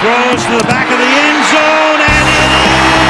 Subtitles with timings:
[0.00, 2.50] throws to the back of the end zone, and it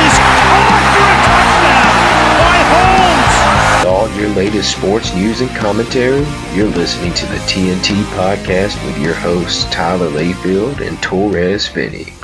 [0.05, 1.97] is caught for a touchdown
[2.41, 3.37] by Holmes.
[3.79, 8.99] With all your latest sports news and commentary, you're listening to the T&T podcast with
[8.99, 12.20] your hosts Tyler Layfield and Torrez Finney.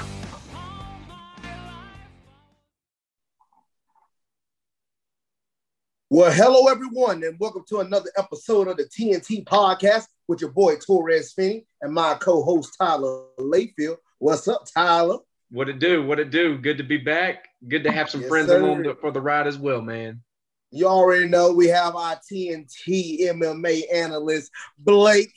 [6.08, 10.76] Well, hello everyone, and welcome to another episode of the T&T podcast with your boy
[10.76, 13.96] Torrez Finney and my co-host Tyler Layfield.
[14.18, 15.18] What's up, Tyler?
[15.50, 16.06] What it do?
[16.06, 16.58] What it do?
[16.58, 17.48] Good to be back.
[17.66, 18.60] Good to have some Yes, friends sir.
[18.62, 20.22] along the, for the ride as well, man.
[20.70, 25.32] You already know we have our T&T MMA analyst Blake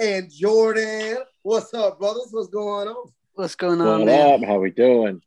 [0.00, 1.18] and Jordan.
[1.42, 2.28] What's up, brothers?
[2.30, 3.10] What's going on?
[3.34, 4.42] What's going on, What man?
[4.42, 4.48] up?
[4.48, 5.20] How we doing?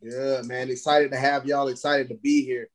[0.00, 1.68] Yeah, man, excited to have y'all.
[1.68, 2.68] Excited to be here.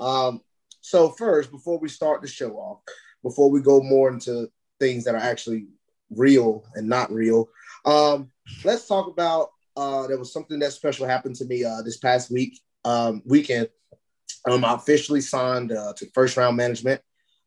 [0.00, 0.40] Um,
[0.88, 2.80] so first, before we start the show off,
[3.22, 4.48] before we go more into
[4.80, 5.66] things that are actually
[6.08, 7.50] real and not real,
[7.84, 8.30] um,
[8.64, 9.50] let's talk about.
[9.76, 13.68] Uh, there was something that special happened to me uh, this past week, um, weekend.
[14.50, 17.02] Um, I officially signed uh, to First Round Management.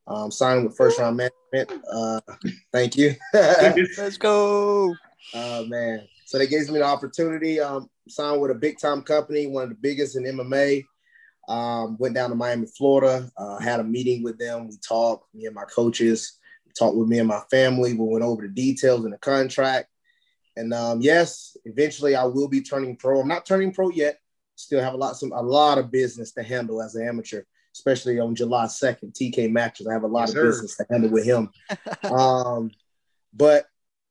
[0.05, 1.83] Um, signed with First Round Management.
[1.91, 2.21] Uh,
[2.71, 3.15] thank you.
[3.33, 4.95] Let's go.
[5.33, 6.07] Oh man.
[6.25, 7.59] So they gave me the opportunity.
[7.59, 10.85] Um, signed with a big time company, one of the biggest in MMA.
[11.51, 13.29] Um, went down to Miami, Florida.
[13.37, 14.69] Uh, had a meeting with them.
[14.69, 15.33] We talked.
[15.35, 16.39] Me and my coaches
[16.77, 17.93] talked with me and my family.
[17.93, 19.89] We went over the details in the contract.
[20.55, 23.19] And um, yes, eventually I will be turning pro.
[23.19, 24.17] I'm not turning pro yet.
[24.55, 27.43] Still have a lot, some a lot of business to handle as an amateur,
[27.75, 29.13] especially on July 2nd.
[29.13, 29.87] TK matches.
[29.87, 30.47] I have a lot Yes, of sir.
[30.47, 31.49] business to handle with him.
[32.11, 32.71] um,
[33.33, 33.65] but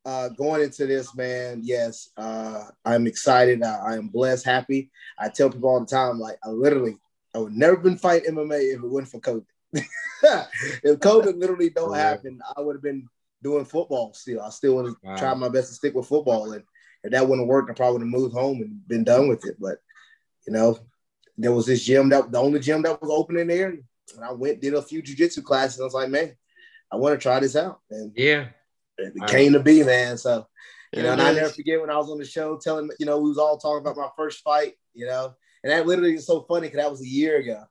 [0.04, 3.62] uh, going into this, man, yes, uh, I'm excited.
[3.62, 4.90] I, I am blessed, happy.
[5.18, 6.96] I tell people all the time, like, I literally,
[7.34, 9.44] I would never been fighting MMA if it wasn't for COVID.
[9.72, 13.06] if COVID literally don't happen, I would have been
[13.42, 14.42] doing football still.
[14.42, 15.16] I still would have Wow.
[15.16, 16.52] tried my best to stick with football.
[16.52, 16.64] And
[17.04, 19.56] if that wouldn't work, I probably would have moved home and been done with it.
[19.58, 19.78] But,
[20.46, 20.78] you know,
[21.38, 23.68] there was this gym that the only gym that was open in there.
[23.68, 25.78] And I went, did a few jujitsu classes.
[25.78, 26.36] And I was like, man,
[26.92, 27.80] I want to try this out.
[27.90, 28.48] And Yeah.
[28.98, 30.18] it came to be, man.
[30.18, 30.46] So,
[30.92, 33.18] you know, and I never forget when I was on the show telling, you know,
[33.20, 36.42] we was all talking about my first fight, you know, and that literally is so
[36.42, 37.62] funny because that was a year ago,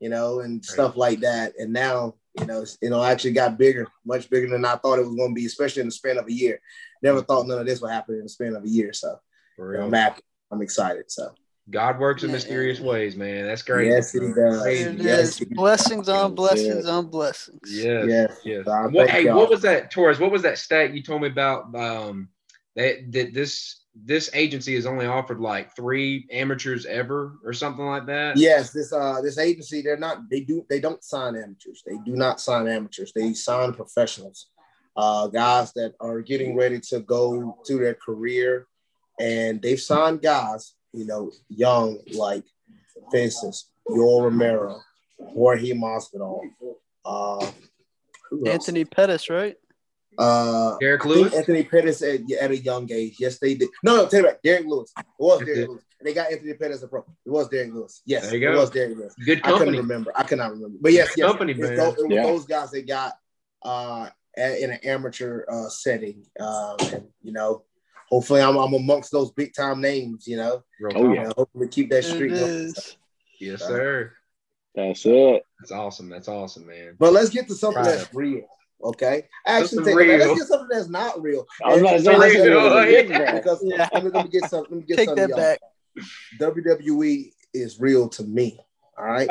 [0.00, 1.52] you know, and stuff like that.
[1.58, 4.98] And now, you know, it's, you know, actually got bigger, much bigger than I thought
[4.98, 6.60] it was going to be, especially in the span of a year.
[7.02, 8.92] Never thought none of this would happen in the span of a year.
[8.92, 9.18] So,
[9.56, 9.94] For you know, real.
[9.94, 10.22] I'm happy.
[10.50, 11.10] I'm excited.
[11.10, 11.30] So,
[11.70, 13.46] God works in mysterious ways, man.
[13.46, 13.88] That's great.
[13.88, 14.62] yes, he does.
[14.62, 14.82] Crazy.
[14.84, 15.48] Here it Yes, is.
[15.48, 16.90] Blessings on blessings it.
[16.90, 17.60] on blessings.
[17.70, 18.04] Yes.
[18.06, 18.36] Yes.
[18.44, 18.66] Yes.
[18.66, 19.36] Uh, What, hey, y'all.
[19.38, 20.20] what was that, Torrez?
[20.20, 21.74] What was that stat you told me about?
[21.74, 22.28] Um,
[22.76, 28.06] that, that this this agency has only offered like three amateurs ever, or something like
[28.06, 28.36] that.
[28.36, 31.82] Yes, this uh this agency they're not they do they don't sign amateurs.
[31.86, 33.12] They do not sign amateurs.
[33.14, 34.48] They sign professionals.
[34.96, 38.66] Uh guys that are getting ready to go to their career
[39.20, 42.44] and they've signed guys, you know, young like
[43.10, 44.80] for instance, Yoel Romero,
[45.20, 46.40] Jorge Masvidal,
[47.04, 47.46] uh
[48.30, 48.54] who else?
[48.54, 49.56] Anthony Pettis, right?
[50.18, 51.34] Uh Derrick Lewis.
[51.34, 53.16] Anthony Pettis at, at a young age.
[53.18, 53.68] Yes, they did.
[53.82, 54.92] No, no, tell you about Derrick Lewis.
[54.98, 55.70] It was That's Derrick it.
[55.70, 55.82] Lewis.
[56.02, 57.00] They got Anthony Pettis a pro.
[57.00, 58.02] It was Derrick Lewis.
[58.04, 59.14] Yes, There you it was Derrick Lewis.
[59.24, 59.54] Good company.
[59.54, 60.12] I couldn't remember.
[60.14, 60.78] I cannot remember.
[60.80, 61.26] But yes, yes.
[61.26, 61.76] Company, man.
[61.76, 62.22] tho- it was Yeah.
[62.24, 63.14] those guys they got
[63.62, 66.24] uh at, in an amateur uh setting.
[66.38, 67.62] Um and you know,
[68.10, 70.62] hopefully I'm, I'm amongst those big time names, you know.
[70.78, 71.26] Real Oh, talk.
[71.26, 72.42] You hopefully keep that It streak going.
[72.42, 72.96] is.
[73.40, 74.12] Yes, sir.
[74.74, 75.42] That's it.
[75.60, 76.08] That's awesome.
[76.10, 76.96] That's awesome, man.
[76.98, 77.96] But let's get to something Right.
[77.96, 78.42] that's real.
[78.82, 79.24] Okay.
[79.46, 80.18] Actually, take, real.
[80.18, 81.46] let's get something that's not real.
[81.64, 83.02] I was about to say, let's Real, go with the yeah.
[83.02, 83.42] big bag.
[83.42, 83.88] because Yeah.
[83.92, 84.60] let, me, let me get some.
[84.62, 85.60] Let me get Take something that back.
[86.38, 88.58] WWE is real to me.
[88.98, 89.28] All right.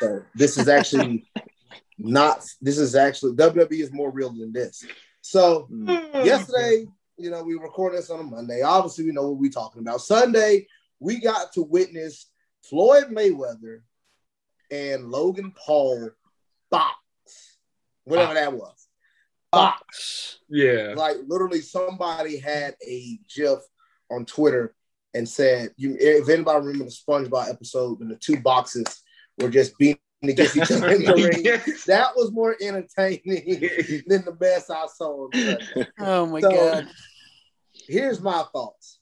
[0.00, 1.28] So this is actually
[1.98, 2.44] not.
[2.60, 4.84] This is actually WWE is more real than this.
[5.20, 5.88] So hmm.
[5.88, 8.62] yesterday, you know, we recorded this on a Monday.
[8.62, 10.00] Obviously, we know what we're talking about.
[10.00, 10.66] Sunday,
[10.98, 12.26] we got to witness
[12.62, 13.80] Floyd Mayweather
[14.70, 16.10] and Logan Paul
[16.70, 16.96] box,
[18.04, 18.34] whatever ah.
[18.34, 18.83] that was.
[19.54, 20.38] Box.
[20.48, 20.94] Yeah.
[20.96, 23.60] Like literally, somebody had a GIF
[24.10, 24.74] on Twitter
[25.14, 29.02] and said, "You, if anybody remember the SpongeBob episode when the two boxes
[29.40, 31.84] were just beating against each other in the ring, Yes.
[31.84, 33.22] that was more entertaining
[34.06, 35.28] than the best I saw.
[35.98, 36.88] Oh my So- god.
[37.86, 39.00] Here's my thoughts.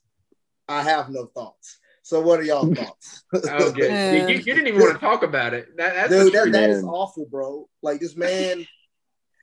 [0.69, 1.79] I have no thoughts.
[2.03, 3.23] So, what are y'all thoughts?
[3.35, 4.23] Okay.
[4.33, 5.77] You, you didn't even want to talk about it.
[5.77, 7.69] That, that's Dude, that, that is awful, bro.
[7.83, 8.67] Like this man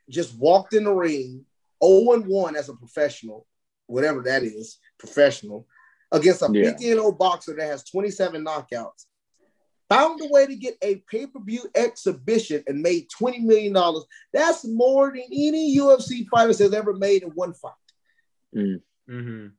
[0.09, 1.45] just walked in the ring
[1.83, 3.45] 0 1 as a professional,
[3.87, 5.67] whatever that is, professional,
[6.11, 6.71] against a Yeah.
[6.71, 9.05] 50 and 0 boxer that has 27 knockouts.
[9.89, 13.73] Found a way to get a pay per view exhibition and made $20 million.
[14.33, 17.73] That's more than any UFC fighter has ever made in one fight.
[18.55, 19.51] Mhm.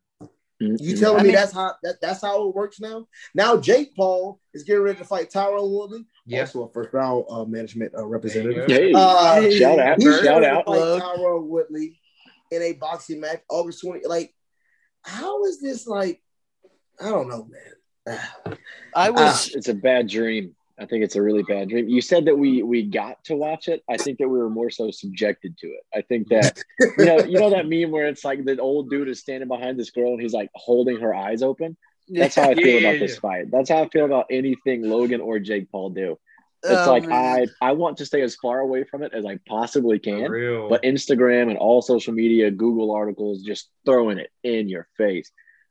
[0.61, 3.09] You telling I me mean- that's how that, that's how it works now?
[3.35, 6.41] Now Jake Paul is getting ready to fight Tyron Woodley, Yeah.
[6.41, 8.67] also a first round uh, management uh, representative.
[8.69, 10.67] Hey, Uh, Hey, shout out, he's shout getting to out.
[10.67, 11.99] fight Tyron Woodley
[12.51, 14.07] in a boxing match August 20.
[14.07, 14.35] Like,
[15.03, 16.21] how is this like?
[17.01, 17.49] I don't know,
[18.07, 18.59] man.
[18.95, 19.55] I was.
[19.55, 20.55] It's a bad dream.
[20.79, 21.89] I think it's a really bad dream.
[21.89, 23.83] You said that we we got to watch it.
[23.89, 25.83] I think that we were more so subjected to it.
[25.95, 26.59] I think that
[26.99, 29.79] you know you know that meme where it's like the old dude is standing behind
[29.79, 31.77] this girl and he's like holding her eyes open.
[32.09, 32.89] That's how I feel Yeah.
[32.91, 33.51] about this fight.
[33.51, 36.19] That's how I feel about anything Logan or Jake Paul do.
[36.63, 37.49] It's Oh, like man.
[37.63, 40.31] I I want to stay as far away from it as I possibly can.
[40.31, 40.69] real.
[40.69, 45.31] But Instagram and all social media, Google articles, just throwing it in your face.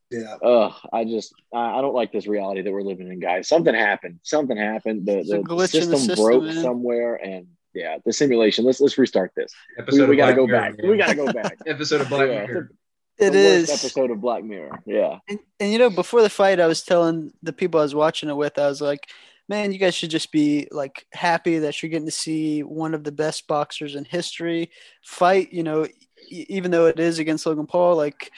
[0.10, 0.38] yeah.
[0.42, 3.48] Ugh, I just I I don't like this reality that we're living in, guys.
[3.48, 4.20] Something happened.
[4.24, 5.06] Something happened.
[5.06, 6.64] The, the system, the system, broke man.
[6.64, 7.46] somewhere, and
[7.76, 8.66] yeah, the simulation.
[8.66, 9.54] Let's let's restart this.
[9.78, 10.78] We, episode we of got to Black go Mirror, back.
[10.80, 10.90] man.
[10.90, 11.58] We got to go back.
[11.68, 12.46] episode of Black Yeah.
[12.48, 12.72] Mirror.
[13.20, 13.70] It is.
[13.70, 14.82] episode of Black Mirror.
[14.86, 17.96] Yeah, And, and you know, before the fight, I was telling the people I was
[17.96, 19.08] watching it with, I was like,
[19.50, 23.04] man, you guys should just be like happy that you're getting to see one of
[23.04, 24.72] the best boxers in history
[25.04, 25.52] fight.
[25.52, 28.32] You know, e- even though it is against Logan Paul, like,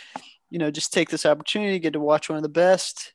[0.49, 3.13] you know, just take this opportunity, get to watch one of the best.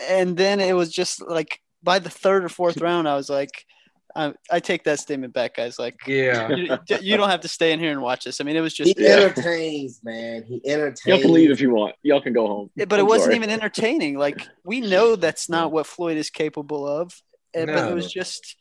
[0.00, 3.66] And then it was just like by the third or fourth round, I was like,
[4.16, 5.78] I, I take that statement back, guys.
[5.78, 6.48] Like, Yeah.
[6.54, 8.40] you, you don't have to stay in here and watch this.
[8.40, 10.44] I mean, it was just, He entertains, man.
[10.46, 11.04] He entertains.
[11.06, 11.96] y'all can leave if you want.
[12.02, 12.70] Y'all can go home.
[12.76, 13.36] Yeah, but it I'm wasn't sorry.
[13.36, 14.16] even entertaining.
[14.16, 17.20] Like we know that's not what Floyd is capable of,
[17.54, 18.56] and, but it was just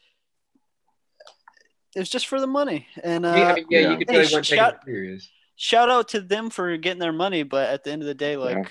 [1.95, 2.87] it was just for the money.
[3.03, 3.91] And uh, yeah, I mean, yeah, yeah.
[3.91, 5.29] you could Hey, tell he wasn't shout- it serious.
[5.55, 8.37] shout out to them for getting their money, but at the end of the day,
[8.37, 8.63] like Yeah.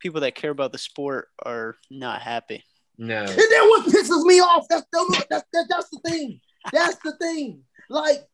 [0.00, 2.64] people that care about the sport are not happy.
[2.98, 3.20] No.
[3.20, 4.66] And then what pisses me off?
[4.68, 6.40] That's the that's, that, that's the thing.
[6.72, 7.62] That's the thing.
[7.88, 8.24] Like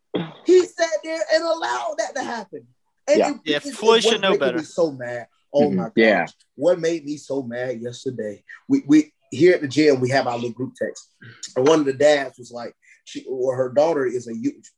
[0.44, 2.66] he sat there and allowed that to happen.
[3.08, 3.30] And Yeah.
[3.30, 4.62] it- Yeah, it- it- Floyd should know better.
[4.62, 5.28] So mad.
[5.52, 5.74] Oh Mhm.
[5.74, 5.92] my god.
[5.96, 6.26] Yeah.
[6.56, 8.44] What made me so mad yesterday?
[8.68, 11.14] We we here at the gym we have our little group text,
[11.56, 12.74] and one of the dads was like,
[13.04, 14.32] she or her daughter is a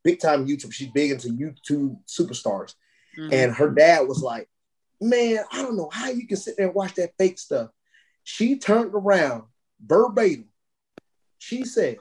[0.04, 0.72] big time YouTube.
[0.72, 2.74] She's big into YouTube superstars.
[3.18, 3.32] Mhm.
[3.32, 4.48] And her dad was like,
[5.02, 7.70] Man, I don't know how you can sit there and watch that fake stuff.
[8.22, 9.44] She turned around
[9.84, 10.46] verbatim.
[11.38, 11.98] She said,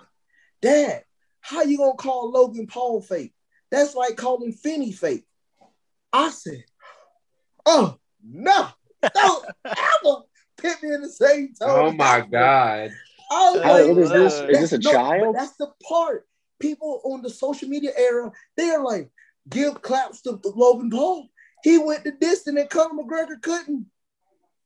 [0.62, 1.04] Dad,
[1.42, 3.34] how you gonna call Logan Paul fake?
[3.72, 5.26] That's like calling Finney fake.
[6.12, 6.64] I said,
[7.66, 8.68] Oh no,
[9.14, 10.16] don't ever
[10.58, 11.70] put me in the same tone.
[11.70, 12.92] Oh my God.
[13.32, 14.34] I was How like, old is this?
[14.50, 15.36] Is this a no, child?
[15.36, 16.26] That's the part.
[16.60, 19.10] People on the social media era, they're like,
[19.48, 21.30] give claps to, to Logan Paul.
[21.64, 23.86] He went the distance and Conor McGregor couldn't.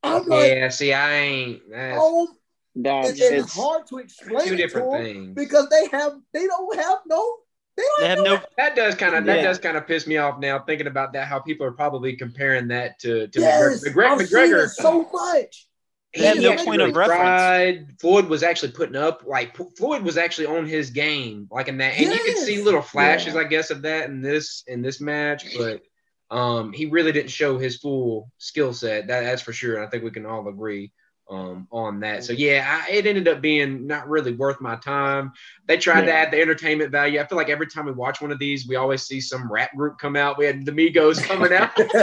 [0.02, 1.62] I'm like, Yeah, see, I ain't.
[1.70, 2.30] That's oh,
[2.76, 5.36] That's it's, it's it's hard to explain two it to different things.
[5.36, 7.36] because they have, they don't have no,
[7.78, 8.40] they don't They have no.
[8.58, 9.44] That does kind of that Yeah.
[9.44, 11.28] does kind of piss me off now thinking about that.
[11.28, 13.94] How people are probably comparing that to to Yes, McGregor.
[13.94, 14.28] McGregor.
[14.28, 15.68] McGregor so much.
[16.16, 17.18] They have he no point of reference.
[17.20, 17.88] tried.
[18.00, 21.78] Floyd was actually putting up like P- Floyd was actually on his game, like in
[21.80, 23.40] that, and you could see little flashes, Yeah.
[23.42, 25.82] I guess, of that in this in this match, but
[26.30, 29.08] um, he really didn't show his full skill set.
[29.08, 29.76] That, that's for sure.
[29.78, 30.92] And I think we can all agree
[31.30, 32.24] um, on that.
[32.24, 35.32] So yeah, I, it ended up being not really worth my time.
[35.68, 37.20] They tried to add the entertainment value.
[37.20, 39.76] I feel like every time we watch one of these, we always see some rap
[39.76, 40.38] group come out.
[40.38, 41.72] We had the Migos coming out.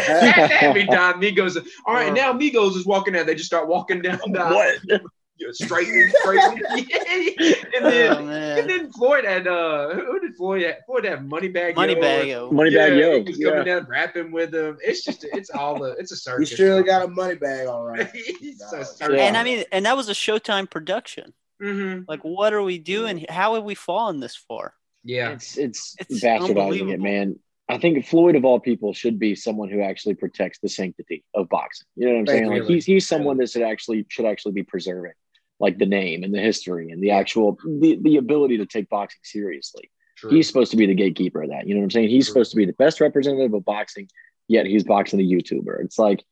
[0.63, 3.27] Every time Migos, all right, now Migos is walking out.
[3.27, 5.03] They just start walking down the what?
[5.41, 6.63] Yeah, straightening, straightening.
[7.77, 8.59] and then Oh, man.
[8.59, 10.77] and then Floyd had uh who did Floyd have?
[10.87, 12.51] Floyd have Moneybagg Yo, Moneybag, or- yo.
[12.51, 13.13] Moneybag yeah, Yo.
[13.15, 13.75] He was coming Yeah.
[13.79, 14.77] down rapping with him.
[14.83, 16.49] It's just it's all a it's a You circus.
[16.51, 18.09] sure got a money bag, all right.
[18.15, 18.83] It's a Yeah.
[18.85, 19.19] circus.
[19.19, 21.33] And I mean, and that was a Showtime production.
[21.63, 22.05] Mhm.
[22.07, 23.25] Like, what are we doing?
[23.29, 24.75] How have we fallen this far?
[25.05, 25.31] Yeah.
[25.31, 27.39] It's it's, It's bastardizing it, man.
[27.71, 31.49] I think Floyd of all people should be someone who actually protects the sanctity of
[31.49, 31.87] boxing.
[31.97, 32.47] You know what I'm saying?
[32.47, 35.13] Like he's he's someone that should actually should actually be preserving
[35.61, 39.21] like the name and the history and the actual the, the ability to take boxing
[39.23, 39.91] seriously.
[40.17, 40.31] True.
[40.31, 41.67] He's supposed to be the gatekeeper of that.
[41.67, 42.09] You know what I'm saying?
[42.09, 42.33] He's True.
[42.33, 44.09] supposed to be the best representative of boxing,
[44.49, 45.85] yet he's boxing a YouTuber.
[45.85, 46.25] It's like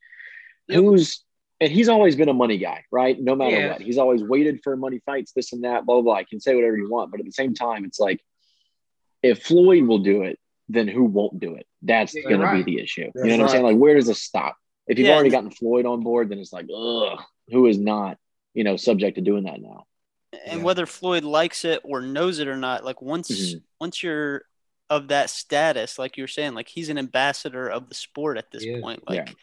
[0.67, 1.23] who's
[1.61, 3.19] and he's always been a money guy, right?
[3.19, 3.67] No matter Yeah.
[3.69, 3.81] what.
[3.81, 6.13] He's always waited for money fights, this and that, blah, blah, blah.
[6.15, 8.21] I can say whatever you want, but at the same time, it's like
[9.21, 11.65] if Floyd will do it, then who won't do it?
[11.81, 12.65] That's Yeah, gonna right.
[12.65, 13.11] be the issue.
[13.13, 13.63] That's you know what I'm saying?
[13.63, 14.55] Like, where does this stop?
[14.87, 17.19] If you've Yeah, already gotten Floyd on board, then it's like, ugh,
[17.49, 18.17] who is not,
[18.53, 19.85] you know, subject to doing that now?
[20.45, 20.63] And Yeah.
[20.65, 23.63] whether Floyd likes it or knows it or not, like once Mhm.
[23.79, 24.43] once you're
[24.89, 28.51] of that status, like you were saying, like he's an ambassador of the sport at
[28.51, 28.81] this He is.
[28.81, 29.03] point.
[29.09, 29.15] Yeah.
[29.25, 29.35] Like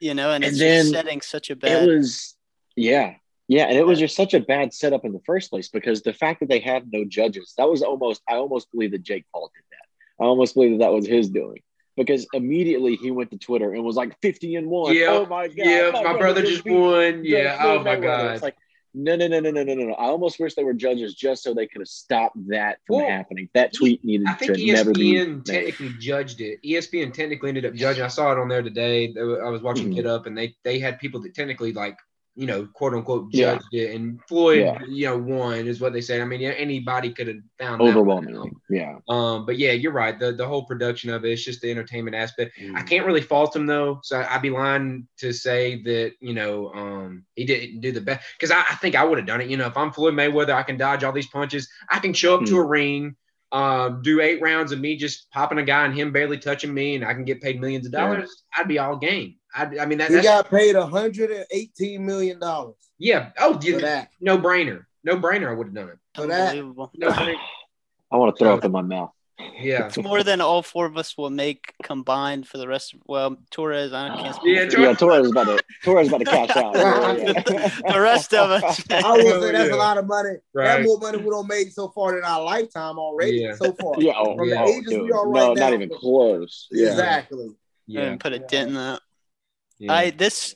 [0.00, 2.34] you know, and, And it's then just setting such a bad It was,
[2.74, 3.14] yeah,
[3.46, 6.12] yeah, and it was just such a bad setup in the first place because the
[6.12, 9.52] fact that they had no judges, that was almost, I almost believe that Jake Paul
[9.54, 10.22] did that.
[10.24, 11.62] I almost believe that that was his doing.
[11.96, 14.94] Because immediately he went to Twitter and was like 50 and one.
[14.94, 15.56] Yeah, Oh my god.
[15.56, 17.24] yeah, my brother just beat won.
[17.24, 18.34] Yeah, oh my god.
[18.34, 18.56] It's like
[18.94, 19.94] no, no, no, no, no, no, no.
[19.94, 23.08] I almost wish they were judges just so they could have stopped that from Well,
[23.08, 23.48] happening.
[23.54, 25.14] That tweet needed I think to never be.
[25.14, 25.44] ESPN made.
[25.46, 26.58] technically judged it.
[26.62, 28.04] ESPN technically ended up judging.
[28.04, 29.14] I saw it on there today.
[29.18, 29.94] I was watching Mhm.
[29.94, 31.96] Get Up, and they they had people that technically like
[32.34, 33.54] you know quote unquote Yeah.
[33.54, 34.78] judged it, and Floyd Yeah.
[34.88, 36.20] you know won is what they said.
[36.20, 38.98] I mean, yeah, anybody could have found Overwhelmingly, yeah.
[39.08, 40.18] Um, but yeah, you're right.
[40.18, 42.58] The the whole production of it, it's just the entertainment aspect.
[42.58, 42.76] Mm.
[42.76, 44.00] I can't really fault him though.
[44.02, 48.00] So I- I'd be lying to say that, you know, um, he didn't do the
[48.00, 49.48] best because I, I think I would have done it.
[49.50, 51.68] You know, if I'm Floyd Mayweather, I can dodge all these punches.
[51.90, 52.60] I can show up to Hmm.
[52.60, 53.16] a ring,
[53.52, 56.94] um, do eight rounds of me just popping a guy and him barely touching me,
[56.94, 58.06] and I can get paid millions of Yeah.
[58.06, 58.44] dollars.
[58.56, 59.34] I'd be all game.
[59.54, 63.30] I'd, I mean, that, He that's got paid 118 million dollars yeah.
[63.38, 64.10] Oh, for you, that.
[64.20, 64.84] no brainer.
[65.04, 65.48] No brainer.
[65.50, 65.98] I would have done it.
[66.14, 66.54] For that.
[66.56, 67.36] No.
[68.12, 69.10] I want to throw up in my mouth.
[69.58, 69.86] Yeah.
[69.86, 73.36] It's more than all four of us will make combined for the rest of well,
[73.50, 76.24] Torrez, I can't speak Yeah, for Yeah, Torrez is about to Torrez is about to
[76.24, 76.74] cash out.
[76.76, 77.92] Yeah, yeah.
[77.92, 78.84] the rest of us.
[78.90, 79.74] I would Oh, say that's yeah.
[79.74, 80.34] a lot of money.
[80.54, 80.64] Right.
[80.66, 83.38] That's more money we don't make so far in our lifetime already.
[83.38, 83.54] Yeah.
[83.56, 83.94] So far.
[83.98, 85.12] Yeah, oh, From the oh, ages we dude.
[85.12, 86.68] are no, right not even close.
[86.70, 86.90] Yeah.
[86.90, 87.48] Exactly.
[87.88, 88.02] Yeah.
[88.02, 89.00] and put a dent in that.
[89.82, 89.92] Yeah.
[89.92, 90.54] I this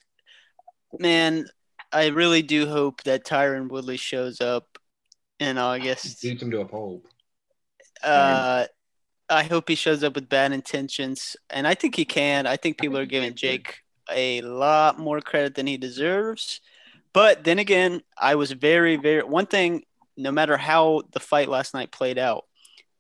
[0.99, 1.47] man,
[1.93, 4.79] I really do hope that Tyron Woodley shows up
[5.41, 6.23] in August.
[6.23, 7.07] beats him to a pulp.
[8.05, 8.67] Uh,
[9.29, 12.47] I hope he shows up with bad intentions, and I think he can.
[12.47, 16.61] I think people are giving Jake a lot more credit than he deserves.
[17.13, 19.83] But then again, I was very, very one thing.
[20.17, 22.45] No matter how the fight last night played out,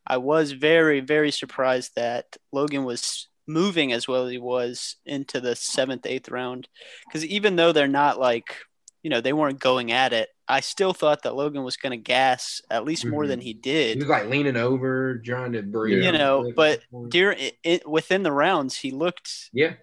[0.04, 5.40] I was very, very surprised that Logan was moving as well as he was into
[5.40, 6.68] the seventh, eighth round.
[7.06, 8.56] Because even though they're not like,
[9.02, 11.96] you know, they weren't going at it, I still thought that Logan was going to
[11.96, 13.28] gas at least more Mhm.
[13.28, 13.94] than he did.
[13.96, 16.04] He was like leaning over, trying to breathe.
[16.04, 19.74] You know, but during it, it, within the rounds, he looked yeah,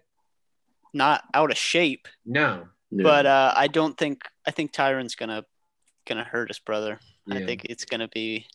[0.94, 2.08] not out of shape.
[2.26, 3.04] no, Yeah.
[3.04, 5.46] But uh, I don't think I think Tyron's gonna
[6.06, 7.00] gonna hurt his brother.
[7.30, 8.48] I think it's gonna be.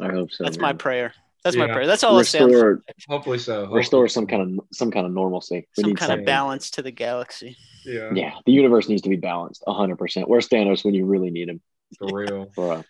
[0.00, 0.44] I hope so.
[0.44, 1.12] That's my prayer.
[1.46, 1.86] That's my prayer.
[1.86, 2.40] That's all I say.
[2.40, 3.66] on- hopefully so.
[3.70, 5.66] restore some kind of some kind of normalcy.
[5.76, 7.56] We Some need kind of balance to the galaxy.
[7.84, 10.28] yeah, Yeah, the universe needs to be balanced 100%.
[10.28, 11.60] Where's Thanos when you really need him?
[11.98, 12.46] for real.
[12.56, 12.82] Bro.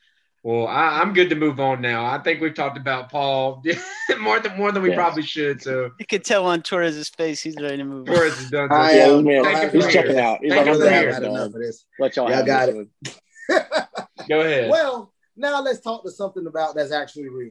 [0.43, 2.07] Well, I, I'm good to move on now.
[2.07, 3.63] I think we've talked about Paul
[4.21, 4.95] more than more than we Yeah.
[4.95, 5.61] probably should.
[5.61, 8.07] So You could tell on Torrez's face he's ready to move.
[8.07, 8.71] Torrez is done.
[8.73, 9.25] I Yeah, am.
[9.25, 10.39] this man, I have he's checking out.
[10.41, 11.85] He's Thank like, you I'm for I done have here, had enough of this.
[11.99, 13.21] Let y'all Y'all have got this it.
[13.49, 14.27] one.
[14.29, 14.71] Go ahead.
[14.71, 17.51] Well, now let's talk to something about that's actually real.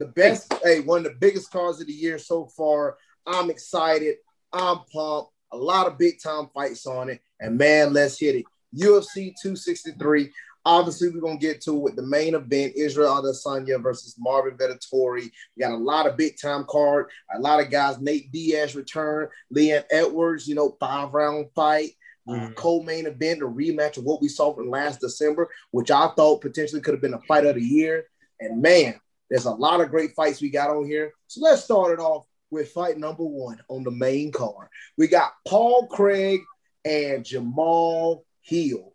[0.00, 2.96] The best, hey, one of the biggest cars of the year so far.
[3.26, 4.16] I'm excited.
[4.50, 5.30] I'm pumped.
[5.52, 7.20] A lot of big time fights on it.
[7.38, 8.44] And man, let's hit it.
[8.74, 10.30] UFC 263.
[10.64, 15.30] Obviously, we're gonna get to it with the main event: Israel Adesanya versus Marvin Vettori.
[15.56, 17.10] We got a lot of big time card.
[17.34, 18.00] A lot of guys.
[18.00, 19.28] Nate Diaz return.
[19.50, 20.48] Leon Edwards.
[20.48, 21.90] You know, five round fight.
[22.26, 22.54] Uh, Mhm.
[22.54, 26.80] co-main event, a rematch of what we saw from last December, which I thought potentially
[26.80, 28.06] could have been a fight of the year.
[28.38, 31.12] And man, there's a lot of great fights we got on here.
[31.28, 34.68] So let's start it off with fight number one on the main card.
[34.98, 36.40] We got Paul Craig
[36.84, 38.92] and Jamal Hill.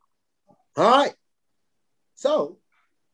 [0.78, 1.14] All right.
[2.16, 2.58] So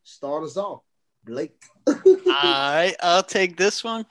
[0.03, 0.81] start us off,
[1.23, 1.55] Blake.
[1.87, 4.05] All right, I'll take this one.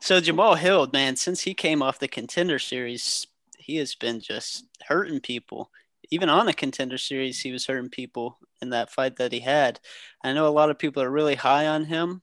[0.00, 3.26] So Jamal Hill, man, since he came off the contender series,
[3.58, 5.70] he has been just hurting people.
[6.10, 9.78] Even on the contender series, he was hurting people in that fight that he had.
[10.24, 12.22] I know a lot of people are really high on him.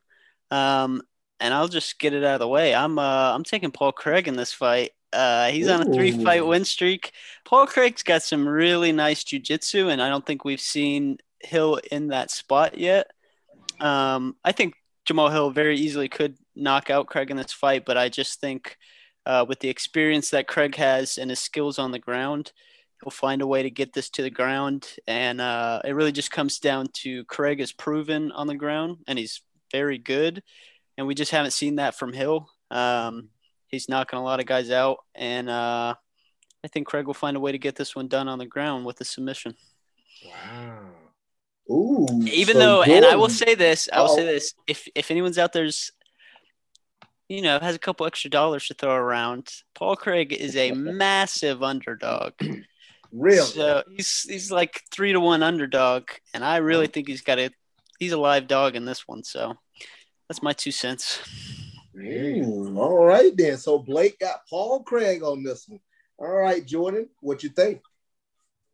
[0.52, 1.02] Um,
[1.40, 2.74] and I'll just get it out of the way.
[2.74, 4.92] I'm uh, I'm taking Paul Craig in this fight.
[5.14, 7.12] Uh, he's on a three fight win streak.
[7.46, 12.08] Paul Craig's got some really nice jujitsu, and I don't think we've seen Hill in
[12.08, 13.12] that spot yet.
[13.80, 14.76] Um, I think
[15.06, 18.78] Jamal Hill very easily could knock out Craig in this fight, but I just think
[19.26, 22.52] uh, with the experience that Craig has and his skills on the ground,
[23.02, 24.88] he'll find a way to get this to the ground.
[25.08, 29.18] And uh, it really just comes down to Craig is proven on the ground, and
[29.18, 30.44] he's very good.
[30.98, 32.50] And we just haven't seen that from Hill.
[32.72, 33.30] Um,
[33.68, 35.94] he's knocking a lot of guys out, and uh,
[36.64, 38.86] I think Craig will find a way to get this one done on the ground
[38.86, 39.56] with a submission.
[40.26, 40.80] Wow.
[41.70, 42.08] Ooh.
[42.32, 45.38] even so though and i will say this i will say this if if anyone's
[45.38, 45.92] out there's
[47.28, 51.62] you know has a couple extra dollars to throw around paul craig is a massive
[51.62, 52.34] underdog
[53.12, 57.38] really, so he's he's like three to one underdog and i really think he's got
[57.38, 57.50] a
[57.98, 59.56] he's a live dog in this one so
[60.28, 61.20] that's my two cents
[62.00, 63.58] Ooh, all right then.
[63.58, 65.80] So Blake got Paul Craig on this one.
[66.20, 67.82] All right, Jordan, what you think?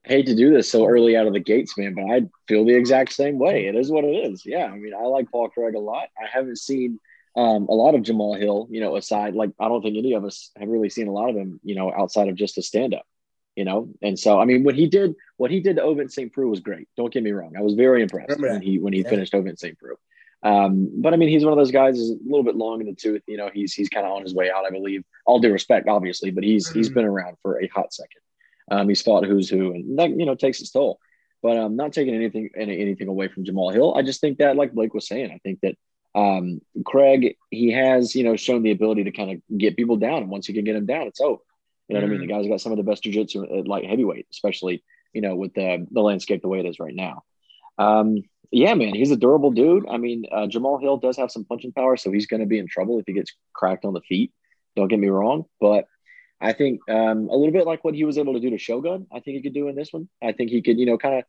[0.06, 2.66] I hate to do this so early out of the gates, man, but I feel
[2.66, 3.68] the exact same way.
[3.68, 4.46] It is what it is.
[4.46, 6.10] Yeah, I mean, I like Paul Craig a lot.
[6.22, 7.00] I haven't seen
[7.38, 10.26] um, a lot of Jamal Hill, you know, aside, like I don't think any of
[10.26, 12.94] us have really seen a lot of him, you know, outside of just a stand
[12.94, 13.06] up,
[13.56, 13.90] you know.
[14.02, 16.32] And so, I mean, what he did, what he did to Ovince St.
[16.32, 16.88] Preux was great.
[16.98, 17.54] Don't get me wrong.
[17.58, 19.10] I was very impressed when he when he yeah.
[19.10, 19.78] finished Ovince St.
[19.78, 19.98] Preux.
[20.44, 22.88] Um, but I mean, he's one of those guys is a little bit long in
[22.88, 23.24] the tooth.
[23.28, 25.04] You know, he's he's kind of on his way out, I believe.
[25.26, 26.80] All due respect, obviously, but he's mm-hmm.
[26.80, 28.22] he's been around for a hot second.
[28.70, 31.00] Um, he's fought who's who, and that you know takes its toll.
[31.42, 33.96] But I'm um, not taking anything any, anything away from Jamal Hill.
[33.96, 35.76] I just think that, like Blake was saying, I think that
[36.16, 40.22] um, Craig, he has, you know, shown the ability to kind of get people down.
[40.22, 41.42] And once you can get him down, it's over.
[41.94, 42.12] You know mm-hmm.
[42.12, 42.28] what I mean?
[42.28, 42.42] The mm-hmm.
[42.42, 44.84] guy's got some of the best jiu-jitsu at light heavyweight, especially,
[45.14, 47.24] you know, with the, the landscape the way it is right now.
[47.78, 49.88] Um, yeah, man, he's a durable dude.
[49.88, 52.58] I mean, uh, Jamal Hill does have some punching power, so he's going to be
[52.58, 54.32] in trouble if he gets cracked on the feet.
[54.76, 55.86] Don't get me wrong, but
[56.42, 59.08] I think um, a little bit like what he was able to do to Shogun.
[59.12, 60.10] I think he could do in this one.
[60.22, 61.24] I think he could, you know, kind of,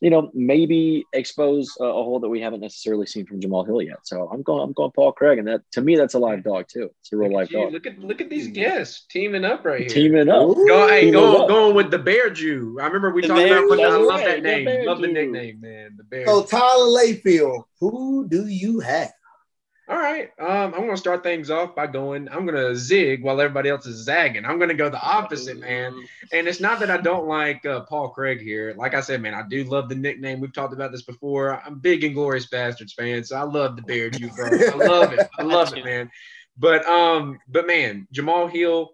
[0.00, 3.82] you know, maybe expose a, a, hole that we haven't necessarily seen from Jamal Hill
[3.82, 3.98] yet.
[4.04, 6.66] So I'm going, I'm going Paul Craig, and that to me that's a live dog
[6.68, 6.90] too.
[7.00, 7.72] It's a real live dog.
[7.72, 9.88] Look at look at these guests teaming up right here.
[9.88, 10.54] Teaming up.
[10.54, 12.78] Go, hey, go, going with the Bear Jew.
[12.80, 13.68] I remember we the talked about.
[13.68, 14.86] When, I love that name.
[14.86, 15.06] Love Jew.
[15.06, 15.94] the nickname, man.
[15.96, 16.26] The Bear.
[16.26, 19.12] So Tyler Layfield, who do you have?
[19.92, 20.30] All right.
[20.38, 22.26] Um, I'm gonna start things off by going.
[22.30, 24.46] I'm gonna zig while everybody else is zagging.
[24.46, 25.94] I'm gonna go the opposite, man.
[26.32, 28.74] And it's not that I don't like uh, Paul Craig here.
[28.74, 30.40] Like I said, man, I do love the nickname.
[30.40, 31.60] We've talked about this before.
[31.62, 34.46] I'm big Inglourious Basterds fan, so I love the beard, you bro.
[34.46, 35.28] I love it.
[35.38, 36.10] I love it, man.
[36.56, 38.92] But um, but man, Jamal Hill,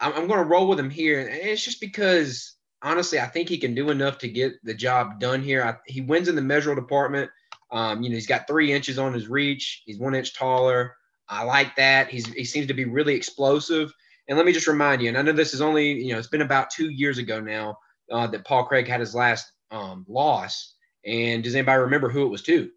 [0.00, 3.58] I'm, I'm gonna roll with him here, and it's just because honestly, I think he
[3.58, 5.62] can do enough to get the job done here.
[5.62, 7.30] I, he wins in the measurable department.
[7.72, 9.82] Um, you know, he's got three inches on his reach.
[9.86, 10.96] He's one inch taller.
[11.28, 12.08] I like that.
[12.08, 13.92] He's he seems to be really explosive.
[14.28, 16.28] And let me just remind you, and I know this is only you know it's
[16.28, 17.78] been about two years ago now
[18.10, 20.74] uh, that Paul Craig had his last um, loss.
[21.04, 22.70] And does anybody remember who it was to?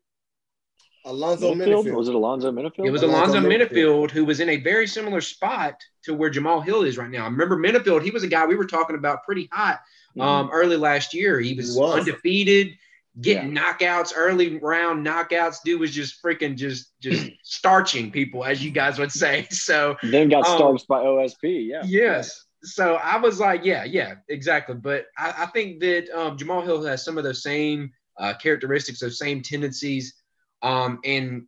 [1.05, 1.93] Alonzo Menifield.
[1.95, 2.85] Was it Alonzo Menifield?
[2.85, 6.61] It was Alonzo, Alonzo Menifield, who was in a very similar spot to where Jamal
[6.61, 7.23] Hill is right now.
[7.23, 9.81] I remember Menifield, he was a guy we were talking about pretty hot
[10.19, 10.53] um, mm-hmm.
[10.53, 11.39] early last year.
[11.41, 11.99] He was, he was.
[11.99, 12.77] undefeated
[13.21, 13.73] getting yeah.
[13.73, 15.57] knockouts, early round knockouts.
[15.63, 19.47] Dude was just freaking just just starching people, as you guys would say.
[19.63, 21.67] So then got um, starched by OSP.
[21.67, 21.83] Yeah.
[21.85, 22.45] Yes.
[22.63, 24.75] So I was like, yeah, yeah, exactly.
[24.75, 28.99] But I, I think that um, Jamal Hill has some of those same uh, characteristics,
[28.99, 30.13] those same tendencies.
[30.61, 31.43] Um, and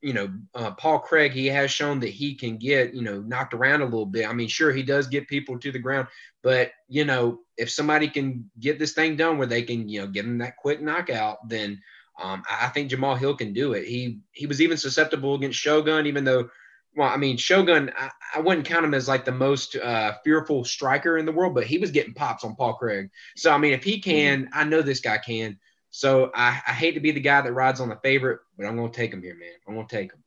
[0.00, 3.54] you know, uh, Paul Craig, he has shown that he can get, you know, knocked
[3.54, 4.28] around a little bit.
[4.28, 6.08] I mean, sure, he does get people to the ground,
[6.42, 10.06] but, you know, if somebody can get this thing done where they can, you know,
[10.06, 11.80] give him that quick knockout, then
[12.22, 13.86] um, I think Jamal Hill can do it.
[13.86, 16.48] He he was even susceptible against Shogun, even though,
[16.96, 20.64] well, I mean, Shogun, I, I wouldn't count him as like the most uh, fearful
[20.64, 23.10] striker in the world, but he was getting pops on Paul Craig.
[23.36, 25.58] So, I mean, if he can, I know this guy can.
[25.96, 28.76] So I, I hate to be the guy that rides on the favorite, but I'm
[28.76, 29.48] going to take him here, man.
[29.66, 30.22] I'm going to take him.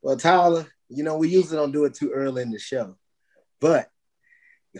[0.00, 2.94] Well, Tyler, you know, we usually don't do it too early in the show,
[3.60, 3.90] but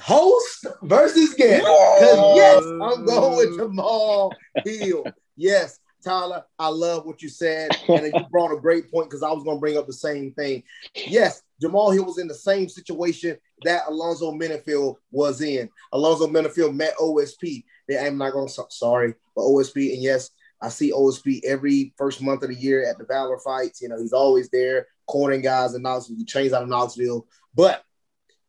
[0.00, 1.64] host versus guest.
[1.64, 4.33] Because yes, I'm going with Jamal
[4.64, 5.07] Hill.
[5.37, 7.70] Yes, Tyler, I love what you said.
[7.88, 10.33] And you brought a great point because I was going to bring up the same
[10.35, 10.62] thing.
[10.94, 15.68] Yes, Jamal Hill was in the same situation that Alonzo Menifield was in.
[15.92, 17.64] Alonzo Menifield met OSP.
[18.00, 19.94] I'm not going to, sorry, OSP.
[19.94, 23.81] And yes, I see OSP every first month of the year at the Valor fights.
[23.81, 26.16] You know, he's always there, cornering guys in Knoxville.
[26.16, 27.83] He trains out of Knoxville, but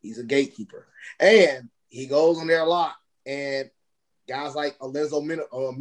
[0.01, 0.87] he's a gatekeeper.
[1.19, 2.93] And he goes on there a lot.
[3.25, 3.69] And
[4.27, 5.71] guys like Alonzo Men- uh,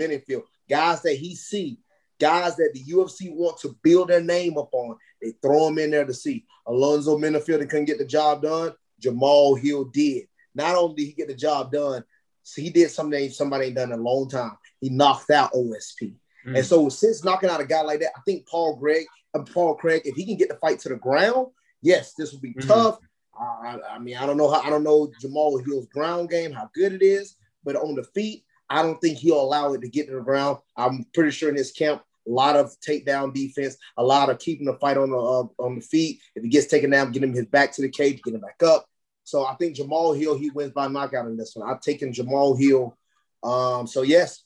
[0.68, 1.80] guys that he see,
[2.18, 6.04] guys that the UFC want to build their name upon, they throw him in there
[6.04, 6.44] to see.
[6.66, 8.72] Alonzo Menifield couldn't get the job done.
[9.00, 10.26] Jamal Hill did.
[10.54, 12.04] Not only did he get the job done,
[12.42, 14.56] so he did something somebody ain't done in a long time.
[14.80, 16.14] He knocked out OSP.
[16.46, 16.56] Mm.
[16.56, 19.74] And so since knocking out a guy like that, I think Paul Craig, uh, Paul
[19.74, 21.48] Craig, if he can get the fight to the ground,
[21.82, 22.66] yes, this will be mm.
[22.66, 22.98] tough.
[23.38, 26.52] Uh, I, I, mean, I don't know how I don't know Jamal Hill's ground game,
[26.52, 29.88] how good it is, but on the feet, I don't think he'll allow it to
[29.88, 30.58] get to the ground.
[30.76, 34.66] I'm pretty sure in his camp, a lot of takedown defense, a lot of keeping
[34.66, 36.20] the fight on the uh, on the feet.
[36.34, 38.62] If he gets taken down, get him his back to the cage, get him back
[38.62, 38.86] up.
[39.24, 41.68] So I think Jamal Hill he wins by knockout in this one.
[41.68, 42.96] I've taken Jamal Hill.
[43.42, 44.44] Um, so yes,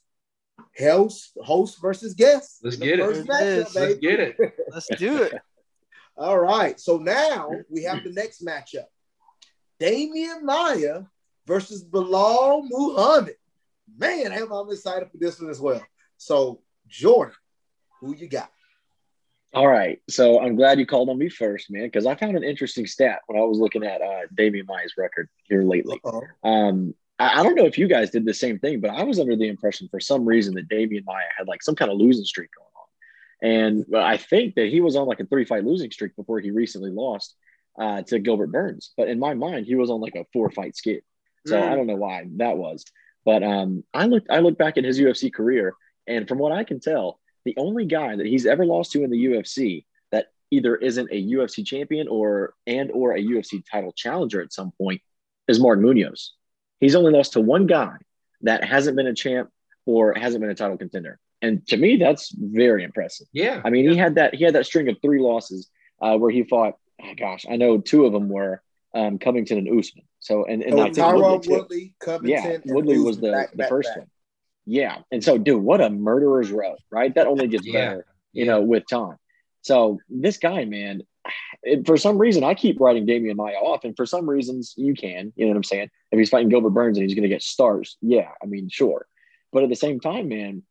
[0.79, 2.61] host host versus guest.
[2.63, 3.27] Let's get it.
[3.27, 4.37] Matchup, Let's get it.
[4.73, 5.35] Let's do it.
[6.17, 6.79] All right.
[6.79, 8.87] So now we have the next matchup:
[9.81, 11.03] Demian Maia
[11.47, 13.37] versus Belal Muhammad.
[13.97, 15.83] Man, I'm excited for this one as well.
[16.17, 17.35] So Jordan,
[18.01, 18.51] who you got?
[19.53, 20.01] All right.
[20.11, 23.21] So I'm glad you called on me first, man, because I found an interesting stat
[23.27, 26.01] when I was looking at uh, Demian Maia's record here lately.
[26.43, 29.19] Um, I, I, don't know if you guys did the same thing, but I was
[29.19, 32.25] under the impression for some reason that Demian Maia had like some kind of losing
[32.25, 33.85] streak going on.
[33.95, 36.51] And I think that he was on like a three fight losing streak before he
[36.51, 37.35] recently lost
[37.79, 38.93] uh, to Gilbert Burns.
[38.97, 41.03] But in my mind, he was on like a four fight skid.
[41.47, 41.71] So Mm.
[41.71, 42.85] I don't know why that was.
[43.25, 45.75] But um, I looked I look back at his UFC career,
[46.07, 49.11] and from what I can tell, the only guy that he's ever lost to in
[49.11, 54.43] the UFC that either isn't a UFC champion or and or a UFC title challenger
[54.43, 55.01] at some point
[55.49, 56.33] is Martin Munoz.
[56.81, 57.97] He's only lost to one guy
[58.43, 59.51] that hasn't been a champ
[59.87, 61.19] or hasn't been a title contender.
[61.43, 63.27] And to me, that's very impressive.
[63.33, 63.61] Yeah.
[63.65, 65.69] I mean, he had that he had that string of three losses
[66.01, 66.75] uh, where he fought.
[67.03, 68.63] oh, gosh, I know two of them were
[68.95, 70.05] um, Covington and Usman.
[70.21, 71.51] So and, and So I think Tyron Woodley, too.
[71.55, 73.99] Woodley, Covington, Yeah, and Woodley was the back- the back- first back.
[73.99, 74.09] one.
[74.67, 77.15] Yeah, and so dude, what a murderer's row, right?
[77.15, 77.73] That only gets Yeah.
[77.91, 79.17] better, you know, with time.
[79.61, 81.03] So this guy, man,
[81.63, 84.95] it- for some reason, I keep writing Demian Maia off, and for some reasons, you
[84.95, 85.91] can, you know what I'm saying?
[86.13, 89.07] If he's fighting Gilbert Burns and he's going to get stars, yeah, I mean, sure.
[89.53, 90.63] But at the same time, man,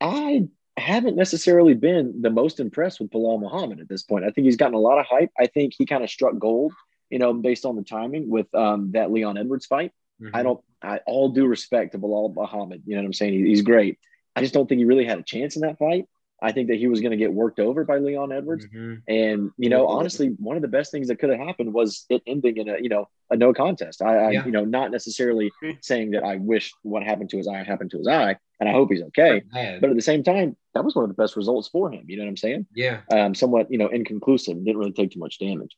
[0.00, 4.24] I haven't necessarily been the most impressed with Belal Muhammad at this point.
[4.24, 5.30] I think he's gotten a lot of hype.
[5.38, 6.72] I think he kind of struck gold,
[7.10, 9.92] you know, based on the timing with um, that Leon Edwards fight.
[10.22, 10.30] Mhm.
[10.34, 10.60] I don't.
[10.80, 12.82] I all due respect to Belal Muhammad.
[12.86, 13.32] You know what I'm saying?
[13.32, 13.98] He, he's great.
[14.36, 16.06] I just don't think he really had a chance in that fight.
[16.40, 18.66] I think that he was going to get worked over by Leon Edwards.
[18.66, 19.02] Mhm.
[19.08, 22.22] And you know, honestly, one of the best things that could have happened was it
[22.26, 24.02] ending in a you know a no contest.
[24.02, 24.46] I, I Yeah.
[24.46, 27.98] you know not necessarily saying that I wish what happened to his eye happened to
[27.98, 29.42] his eye, and I hope he's okay.
[29.80, 32.04] But at the same time, that was one of the best results for him.
[32.06, 32.66] You know what I'm saying?
[32.74, 33.00] yeah.
[33.10, 34.64] um, somewhat, you know, inconclusive.
[34.64, 35.76] Didn't really take too much damage.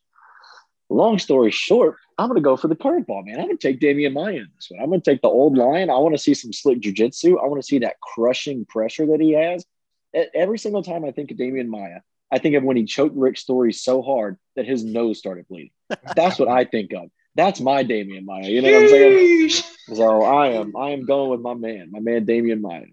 [0.89, 3.39] Long story short, I'm going to go for the curveball, man.
[3.39, 4.81] I'm going to take Demian Maia in this one.
[4.81, 5.89] I'm going to take the old lion.
[5.89, 7.41] I want to see some slick jujitsu.
[7.41, 9.65] I want to see that crushing pressure that he has.
[10.13, 11.99] Every single time I think of Demian Maia,
[12.31, 15.71] I think of when he choked Rick Story so hard that his nose started bleeding.
[16.15, 17.09] That's what I think of.
[17.35, 18.43] That's my Demian Maia.
[18.43, 19.49] You know what I'm saying?
[19.93, 22.85] So I am, I am going with my man, my man Demian Maia.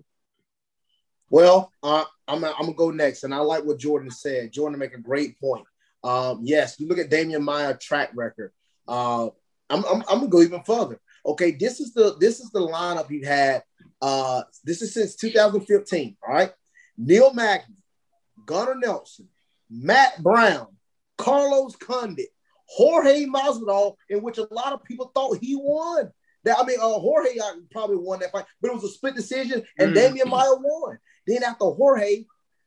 [1.30, 4.52] Well, uh, I'm, I'm gonna go next, and I like what Jordan said.
[4.52, 5.64] Jordan make a great point.
[6.02, 8.52] Um, yes, you look at Demian Maia track record.
[8.86, 9.26] Uh,
[9.68, 10.98] I'm, I'm, I'm gonna go even further.
[11.26, 13.62] Okay, this is the this is the lineup he had.
[14.00, 16.16] Uh, this is since 2015.
[16.26, 16.52] All right,
[16.98, 17.76] Neil Magny,
[18.44, 19.28] Gunnar Nelson,
[19.70, 20.66] Matt Brown,
[21.16, 22.28] Carlos Condit,
[22.66, 26.10] Jorge Masvidal, in which a lot of people thought he won.
[26.44, 29.14] That I mean, uh, Jorge uh, probably won that fight, but it was a split
[29.14, 29.96] decision, and Mm.
[30.16, 30.98] Demian Maia won.
[31.26, 32.24] Then after Jorge,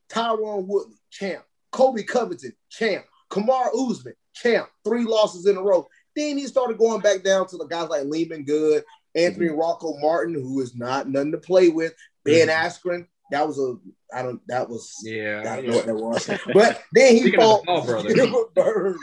[0.10, 1.44] Tyron Woodley, champ.
[1.72, 3.06] Colby Covington, champ.
[3.30, 4.68] Kamaru Usman, champ.
[4.84, 5.88] Three losses in a row.
[6.16, 8.84] Then he started going back down to the guys like Lyman Good,
[9.16, 11.94] Anthony Rocco Martin, who is not nothing to play with.
[12.26, 12.54] Ben Mhm.
[12.54, 13.76] Askren, that was a
[14.16, 16.40] I don't that was yeah I don't know what that was.
[16.54, 18.14] But then he fought the Paul brothers.
[18.16, 19.00] Gilbert Burns.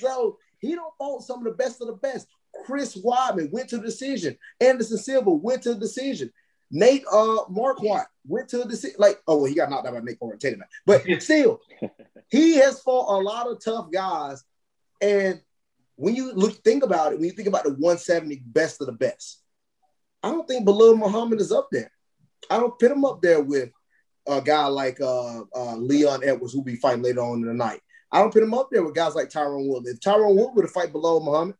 [0.00, 2.26] So he don't fought some of the best of the best.
[2.64, 4.36] Chris Weidman went to the decision.
[4.60, 6.32] Anderson Silva went to the decision.
[6.70, 8.96] Nate uh Marquardt went to decision.
[8.98, 10.60] Like, oh well, he got knocked out by Nate Marquardt.
[10.86, 11.60] But still,
[12.28, 14.42] he has fought a lot of tough guys.
[15.00, 15.40] And
[15.96, 18.92] when you look think about it, when you think about the 170 best of the
[18.92, 19.42] best,
[20.22, 21.90] I don't think Belal Muhammad is up there.
[22.50, 23.70] I don't put him up there with
[24.26, 27.80] a guy like uh, uh, Leon Edwards, who'll be fighting later on in the night.
[28.12, 29.92] I don't put him up there with guys like Tyron Woodley.
[29.92, 31.56] If Tyron Woodley would have fight Belal Muhammad,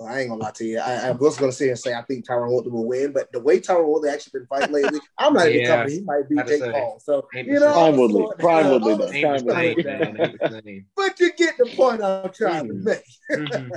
[0.00, 0.78] oh, I ain't gonna lie to you.
[0.78, 3.40] I, I was gonna say and say I think Tyron Woodley will win, but the
[3.40, 6.36] way Tyron Woodley actually been fighting lately, I'm not even Yeah, confident he might be
[6.36, 6.72] had to Jake.
[6.72, 7.00] Paul.
[7.02, 7.72] So you know, same.
[7.74, 8.26] Prime Woodley.
[8.38, 9.06] Prime Woodley, I'm though.
[9.06, 9.16] sorry.
[9.16, 9.84] Ain't the Prime Woodley.
[9.84, 10.16] man.
[10.20, 10.86] Ain't the same.
[10.96, 12.84] But you get the point I'm trying to Mm.
[12.84, 13.04] make.
[13.38, 13.70] Mhm.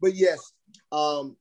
[0.00, 0.52] but yes,
[0.90, 1.36] um,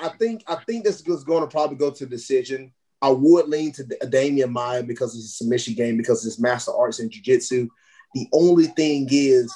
[0.00, 2.72] I think I think this is going to probably go to decision.
[3.00, 7.00] I would lean to Demian Maia because it's his submission game, because it's master arts
[7.00, 7.68] in jiu-jitsu.
[8.14, 9.52] The only thing is,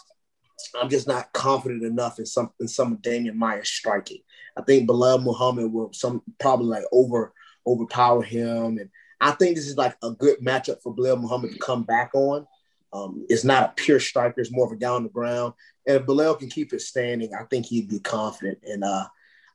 [0.80, 4.18] I'm just not confident enough in some in some of Demian Maia's striking.
[4.56, 7.32] I think Belal Muhammad will some probably like over
[7.66, 11.58] overpower him, and I think this is like a good matchup for Belal Muhammad to
[11.58, 12.46] come back on.
[12.92, 15.54] Um, it's not a pure striker; it's more of a down the ground.
[15.86, 18.58] And if Belal can keep it standing, I think he'd be confident.
[18.64, 19.06] And uh,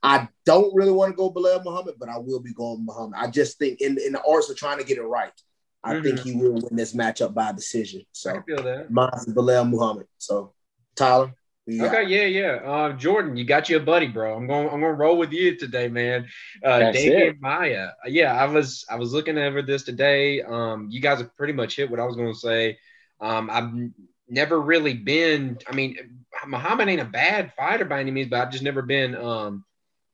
[0.04, 3.20] I don't really want to go Belal Muhammad, but I will be going Muhammad.
[3.20, 5.32] I just think in, in the arts of trying to get it right,
[5.84, 6.04] I Mhm.
[6.04, 8.02] think he will win this matchup by decision.
[8.12, 8.92] So can feel that.
[8.92, 10.08] mine's Belal Muhammad.
[10.18, 10.54] So
[10.96, 11.34] Tyler,
[11.66, 11.94] who you got?
[11.96, 12.54] Okay, yeah, yeah.
[12.70, 14.36] Uh, Jordan, you got you a buddy, bro.
[14.36, 14.66] I'm going.
[14.70, 16.28] I'm going to roll with you today, man.
[16.66, 17.42] Uh, That's Demian it.
[17.42, 17.90] Maia.
[18.08, 18.84] Yeah, I was.
[18.90, 20.42] I was looking over this today.
[20.42, 22.80] Um, you guys have pretty much hit what I was going to say.
[23.20, 23.94] Um, I've n-
[24.28, 25.60] never really been.
[25.68, 25.98] I mean,
[26.48, 29.16] Muhammad ain't a bad fighter by any means, but I've just never been.
[29.16, 29.64] Um,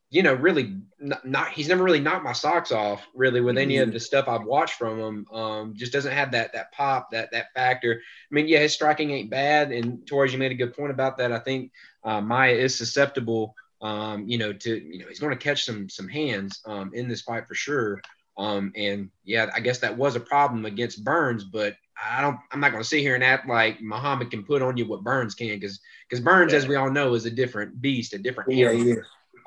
[0.09, 1.49] you know, really not, not.
[1.49, 4.75] He's never really knocked my socks off, really, with any of the stuff I've watched
[4.75, 5.27] from him.
[5.33, 8.01] Um, just doesn't have that that pop, that that factor.
[8.01, 11.17] I mean, yeah, his striking ain't bad, and Torrez, you made a good point about
[11.17, 11.31] that.
[11.31, 11.71] I think
[12.03, 15.89] uh, Maia is susceptible, um, you know, to you know he's going to catch some
[15.89, 18.01] some hands um, in this fight for sure.
[18.37, 21.75] Um, and yeah, I guess that was a problem against Burns, but
[22.11, 22.39] I don't.
[22.51, 25.03] I'm not going to sit here and act like Muhammad can put on you what
[25.03, 28.51] Burns can, because because Burns, as we all know, is a different beast, a different
[28.51, 28.95] Yeah, yeah.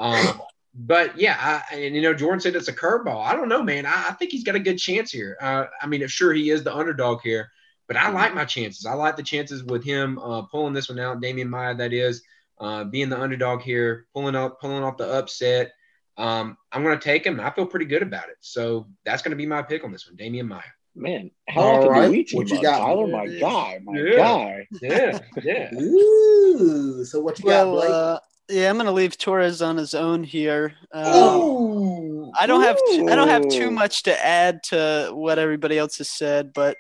[0.01, 0.41] Um,
[0.75, 1.37] but yeah,
[1.71, 3.25] I, and you know, Jordan said it's a curveball.
[3.25, 3.87] I don't know, man.
[3.87, 5.37] I, I think he's got a good chance here.
[5.41, 7.51] Uh, I mean, sure, he is the underdog here,
[7.89, 8.87] but I like my chances.
[8.87, 11.21] I like the chances with him uh, pulling this one out.
[11.21, 12.23] Demian Maia, that is,
[12.59, 15.73] uh, being the underdog here, pulling up, pulling off the upset.
[16.17, 17.41] Um, I'm going to take him.
[17.41, 18.37] I feel pretty good about it.
[18.41, 20.63] So that's going to be my pick on this one, Demian Maia.
[20.95, 22.07] Man, how All often right.
[22.07, 22.79] do we team What you up, got?
[22.81, 23.07] Tyler?
[23.07, 23.41] My Yeah.
[23.41, 24.17] guy, my Yeah.
[24.17, 24.69] guy.
[24.83, 25.71] Yeah, yeah.
[25.81, 27.05] Ooh.
[27.05, 28.21] So what you got, Well, Blake?
[28.51, 30.75] Yeah, I'm gonna leave Torrez on his own here.
[30.93, 35.79] Um, I don't have t- I don't have too much to add to what everybody
[35.79, 36.77] else has said, but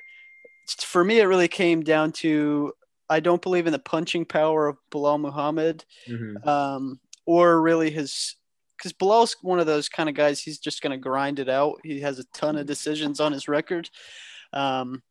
[0.81, 2.73] for me, it really came down to
[3.09, 6.47] I don't believe in the punching power of Belal Muhammad, Mhm.
[6.47, 8.37] um, or really his
[8.77, 10.41] because Belal's one of those kind of guys.
[10.41, 11.81] He's just going to grind it out.
[11.85, 13.91] He has a ton of decisions on his record,
[14.55, 15.03] um,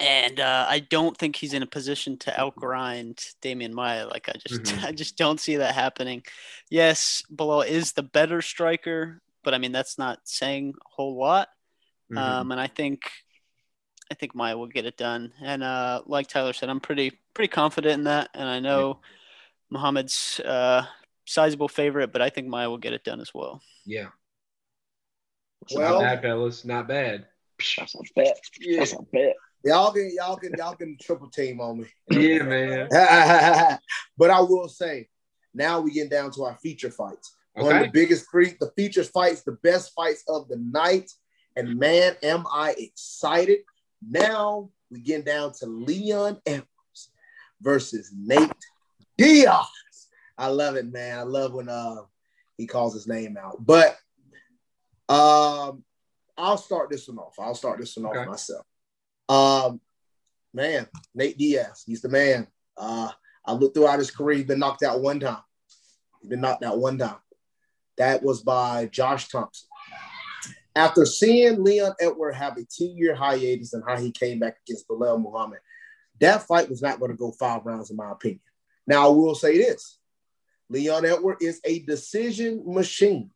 [0.00, 4.06] and uh, I don't think he's in a position to outgrind Demian Maia.
[4.06, 4.84] Like I just, Mhm.
[4.88, 6.22] I just don't see that happening.
[6.70, 11.48] Yes, Belal is the better striker, but I mean that's not saying a whole lot.
[12.10, 12.18] Mhm.
[12.18, 13.02] Um, and I think,
[14.10, 15.32] I think Maia will get it done.
[15.42, 18.28] And uh, like Tyler said, I'm pretty pretty confident in that.
[18.34, 19.00] And I know
[19.70, 20.84] Muhammad's uh,
[21.24, 23.62] sizable favorite, but I think Maia will get it done as well.
[23.86, 24.08] yeah.
[25.72, 26.64] Well- not bad, fellas.
[26.64, 27.26] Not bad.
[27.78, 28.36] That's a bet.
[28.60, 29.36] Yeah, That's a bet.
[29.64, 31.86] Y'all can y'all can y'all can triple team on me.
[32.08, 32.88] yeah, man.
[34.18, 35.08] but I will say,
[35.54, 37.34] now we get down to our feature fights.
[37.54, 41.10] One of the biggest three, the feature fights, the best fights of the night.
[41.54, 43.60] And man, am I excited.
[44.08, 47.10] Now we get down to Leon Edwards
[47.60, 48.50] versus Nate
[49.18, 49.66] Diaz.
[50.38, 51.18] I love it, man.
[51.18, 52.02] I love when uh
[52.56, 53.64] he calls his name out.
[53.64, 53.96] But
[55.08, 55.84] um
[56.38, 57.34] I'll start this one off.
[57.38, 58.20] I'll start this one Okay.
[58.20, 58.66] off myself.
[59.32, 59.80] Um
[60.52, 62.46] man, Nate Diaz, he's the man.
[62.76, 63.08] Uh
[63.46, 65.42] I looked throughout his career, he's been knocked out one time.
[66.20, 67.16] He's been knocked out one time.
[67.96, 69.68] That was by Josh Thomson.
[70.76, 75.20] After seeing Leon Edward have a two-year hiatus and how he came back against Belal
[75.20, 75.58] Muhammad,
[76.20, 78.40] that fight was not going to go five rounds, in my opinion.
[78.86, 79.98] Now, I will say this:
[80.68, 83.30] Leon Edward is a decision machine.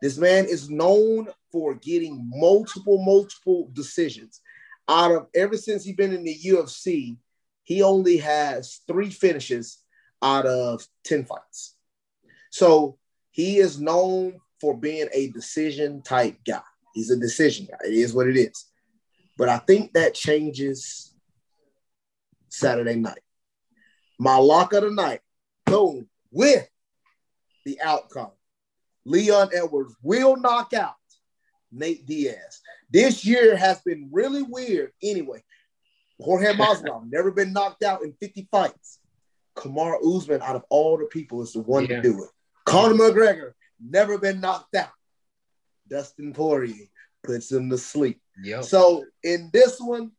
[0.00, 4.40] This man is known for getting multiple, multiple decisions.
[4.88, 7.16] Out of ever since he's been in the UFC,
[7.62, 9.78] he only has three finishes
[10.22, 11.76] out of 10 fights.
[12.50, 12.98] So
[13.30, 16.60] he is known for being a decision type guy.
[16.94, 17.78] He's a decision guy.
[17.86, 18.66] It is what it is.
[19.36, 21.14] But I think that changes
[22.48, 23.20] Saturday night.
[24.18, 25.20] My lock of the night,
[25.66, 26.68] boom, with
[27.64, 28.30] the outcome.
[29.04, 30.94] Leon Edwards will knock out
[31.74, 32.60] Nate Diaz.
[32.90, 35.42] This year has been really weird anyway.
[36.20, 39.00] Jorge Masvidal never been knocked out in 50 fights.
[39.56, 41.96] Kamaru Usman, out of all the people, is the one Yeah.
[41.96, 42.30] to do it.
[42.64, 43.52] Conor McGregor,
[43.84, 44.90] never been knocked out.
[45.88, 46.86] Dustin Poirier
[47.22, 48.20] puts him to sleep.
[48.42, 48.64] Yep.
[48.64, 50.12] So in this one,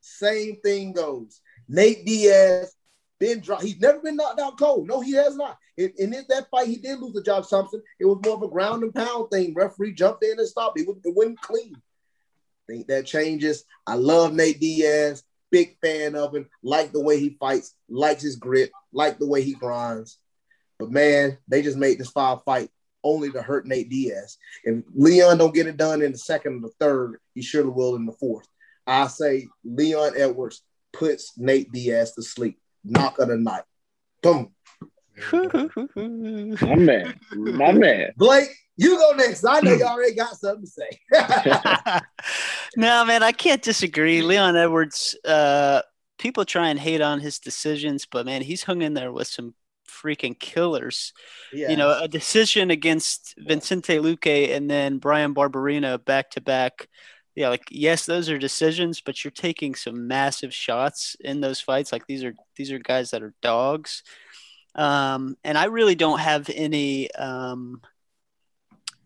[0.00, 1.40] same thing goes.
[1.68, 2.74] Nate Diaz
[3.20, 3.62] been dropped.
[3.62, 4.88] He's never been knocked out cold.
[4.88, 5.58] No, he has not.
[5.76, 7.82] In, in that fight, he did lose to Josh Thomson.
[8.00, 9.54] It was more of a ground and pound thing.
[9.54, 10.80] Referee jumped in and stopped.
[10.80, 11.76] It, was, it went clean.
[12.66, 13.64] Think that changes.
[13.86, 15.22] I love Nate Diaz.
[15.50, 16.48] Big fan of him.
[16.62, 17.74] Like the way he fights.
[17.88, 18.72] Likes his grit.
[18.92, 20.18] Like the way he grinds.
[20.78, 22.70] But man, they just made this five fight
[23.04, 24.38] only to hurt Nate Diaz.
[24.64, 27.96] If Leon don't get it done in the second or the third, he surely will
[27.96, 28.46] in the fourth.
[28.86, 32.58] I say Leon Edwards puts Nate Diaz to sleep.
[32.84, 33.62] Knock of the night.
[34.22, 34.52] Boom.
[35.32, 37.20] My man.
[37.32, 38.12] My man.
[38.16, 39.44] Blake, you go next.
[39.44, 42.00] I know you already got something to say.
[42.76, 44.22] no, man, I can't disagree.
[44.22, 45.82] Leon Edwards, uh,
[46.18, 49.54] people try and hate on his decisions, but man, he's hung in there with some
[49.86, 51.12] freaking killers.
[51.52, 51.70] yeah.
[51.70, 56.88] You know, a decision against Vicente Luque and then Bryan Barberena back to back.
[57.36, 61.92] Yeah, like yes, those are decisions, but you're taking some massive shots in those fights.
[61.92, 64.02] Like these are these are guys that are dogs.
[64.74, 67.82] Um, and I really don't have any um,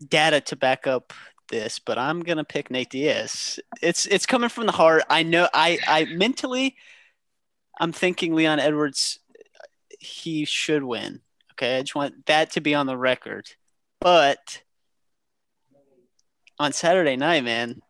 [0.07, 1.13] data to back up
[1.49, 3.59] this, but I'm gonna pick Nate Diaz.
[3.81, 5.03] It's it's coming from the heart.
[5.09, 5.47] I know.
[5.53, 6.75] I I mentally,
[7.79, 9.19] I'm thinking Leon Edwards.
[9.99, 11.21] He should win.
[11.53, 13.49] Okay, I just want that to be on the record.
[14.01, 14.61] But
[16.59, 17.81] on Saturday night, man,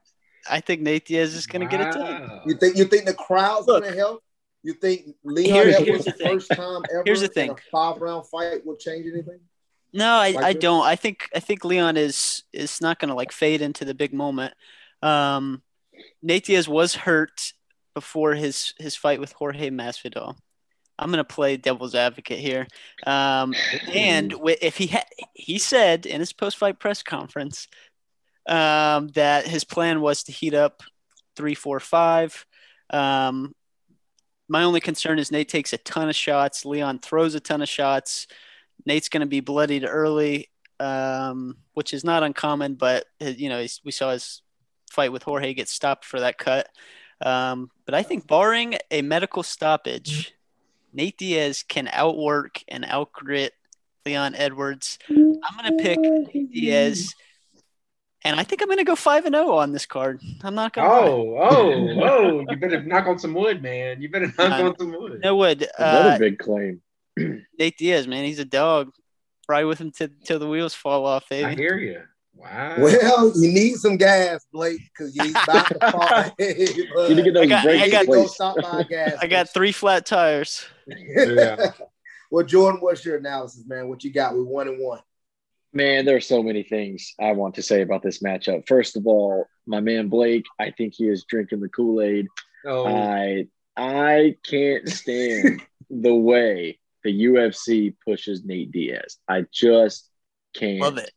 [0.49, 2.41] I think Nate Diaz is gonna get it done.
[2.45, 4.21] You think you think the crowd's gonna help?
[4.63, 6.27] You think Leon Edwards' here's the thing.
[6.27, 7.51] first time ever Here's the thing.
[7.51, 9.39] a five round fight will change anything?
[9.93, 10.61] No, I, Like I this?
[10.61, 10.83] don't.
[10.85, 14.13] I think I think Leon is is not going to like fade into the big
[14.13, 14.53] moment.
[15.01, 15.61] Um,
[16.21, 17.53] Nate Diaz was hurt
[17.93, 20.35] before his his fight with Jorge Masvidal.
[20.97, 22.67] I'm gonna play devil's advocate here,
[23.05, 23.53] um,
[23.93, 27.67] and if he had, he said in his post fight press conference
[28.47, 30.83] um, that his plan was to heat up
[31.35, 32.45] three, four, five.
[32.89, 33.53] Um,
[34.47, 36.65] my only concern is Nate takes a ton of shots.
[36.65, 38.27] Leon throws a ton of shots.
[38.85, 43.65] Nate's going to be bloodied early, um, which is not uncommon, but uh, you know
[43.83, 44.41] we saw his
[44.91, 46.69] fight with Jorge get stopped for that cut.
[47.21, 50.33] Um, but I think barring a medical stoppage,
[50.93, 53.51] Nate Diaz can outwork and outgrit
[54.05, 54.99] Leon Edwards.
[55.09, 57.15] I'm going to pick Nate Diaz,
[58.25, 60.19] and I think I'm going to go five and zero on this card.
[60.43, 60.89] I'm not going.
[60.89, 62.45] to Oh, oh, oh!
[62.49, 64.01] You better knock on some wood, man.
[64.01, 65.21] You better knock Uh, on some wood.
[65.23, 65.65] No wood.
[65.77, 66.81] Another Uh, big claim.
[67.57, 68.91] Nate Diaz, man, he's a dog.
[69.47, 71.45] Ride with him till till the wheels fall off, baby.
[71.45, 72.01] I hear you.
[72.33, 72.75] Wow.
[72.79, 76.35] Well, you need some gas, Blake, because you're about to fall.
[77.07, 79.13] You need to get those I got- brakes I got- go stop by gas.
[79.21, 80.65] I got three flat tires.
[80.87, 81.71] Yeah.
[82.29, 83.87] well, Jordan, what's your analysis, man?
[83.87, 84.33] What you got?
[84.35, 84.99] We one and one.
[85.75, 88.65] Man, there are so many things I want to say about this matchup.
[88.65, 92.27] First of all, my man Blake, I think he is drinking the Kool Aid.
[92.65, 99.17] Oh, I I can't stand the way the UFC pushes Nate Diaz.
[99.27, 100.09] I just
[100.55, 101.11] can't it.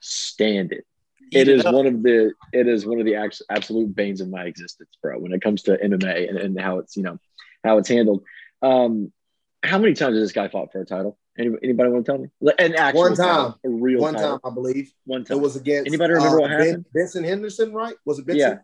[0.00, 0.84] stand it.
[1.32, 1.72] Eat it is up.
[1.72, 3.14] one of the it is one of the
[3.50, 5.20] absolute banes of my existence, bro.
[5.20, 7.18] When it comes to MMA and, and how it's you know
[7.62, 8.24] how it's handled.
[8.62, 9.12] Um,
[9.62, 11.18] how many times has this guy fought for a title?
[11.38, 12.28] Anybody, anybody want to tell me?
[12.40, 13.54] Like, An actual One title, time.
[13.64, 14.38] a real One title.
[14.38, 15.88] time, I believe one time it was against.
[15.88, 16.86] Anybody remember uh, what Ben- happened?
[16.94, 17.94] Benson Henderson, right?
[18.04, 18.60] Was it yeah, Benson?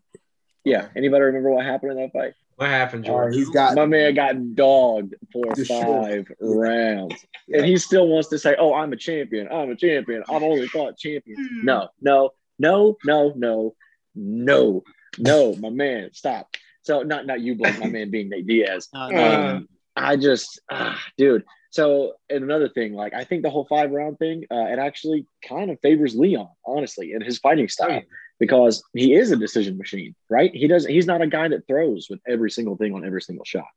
[0.64, 0.82] yeah.
[0.82, 0.88] Yeah.
[0.96, 2.34] Anybody remember what happened in that fight?
[2.56, 3.34] what happened, Uh, George?
[3.34, 6.28] he's got My man got dogged for Destroyed.
[6.28, 7.14] five rounds,
[7.48, 7.56] Yeah.
[7.58, 9.48] and he still wants to say, "Oh, I'm a champion.
[9.50, 10.22] I'm a champion.
[10.28, 11.64] I've only fought champions." Hmm.
[11.66, 12.30] No, no,
[12.60, 13.74] no, no, no,
[14.14, 14.84] no,
[15.18, 16.54] no, my man, stop.
[16.82, 18.88] So not not you, Blake, my man being Nate Diaz.
[18.94, 19.16] No, no.
[19.16, 21.44] Uh, Um, I just, ah, dude.
[21.72, 25.26] So and another thing, like I think the whole five round thing, uh, it actually
[25.46, 28.02] kind of favors Leon, honestly, in his fighting style
[28.38, 30.54] because he is a decision machine, right?
[30.54, 30.90] He doesn't.
[30.90, 33.68] He's not a guy that throws with every single thing on every single shot.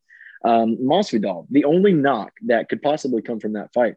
[0.44, 3.96] Um, Masvidal, the only knock that could possibly come from that fight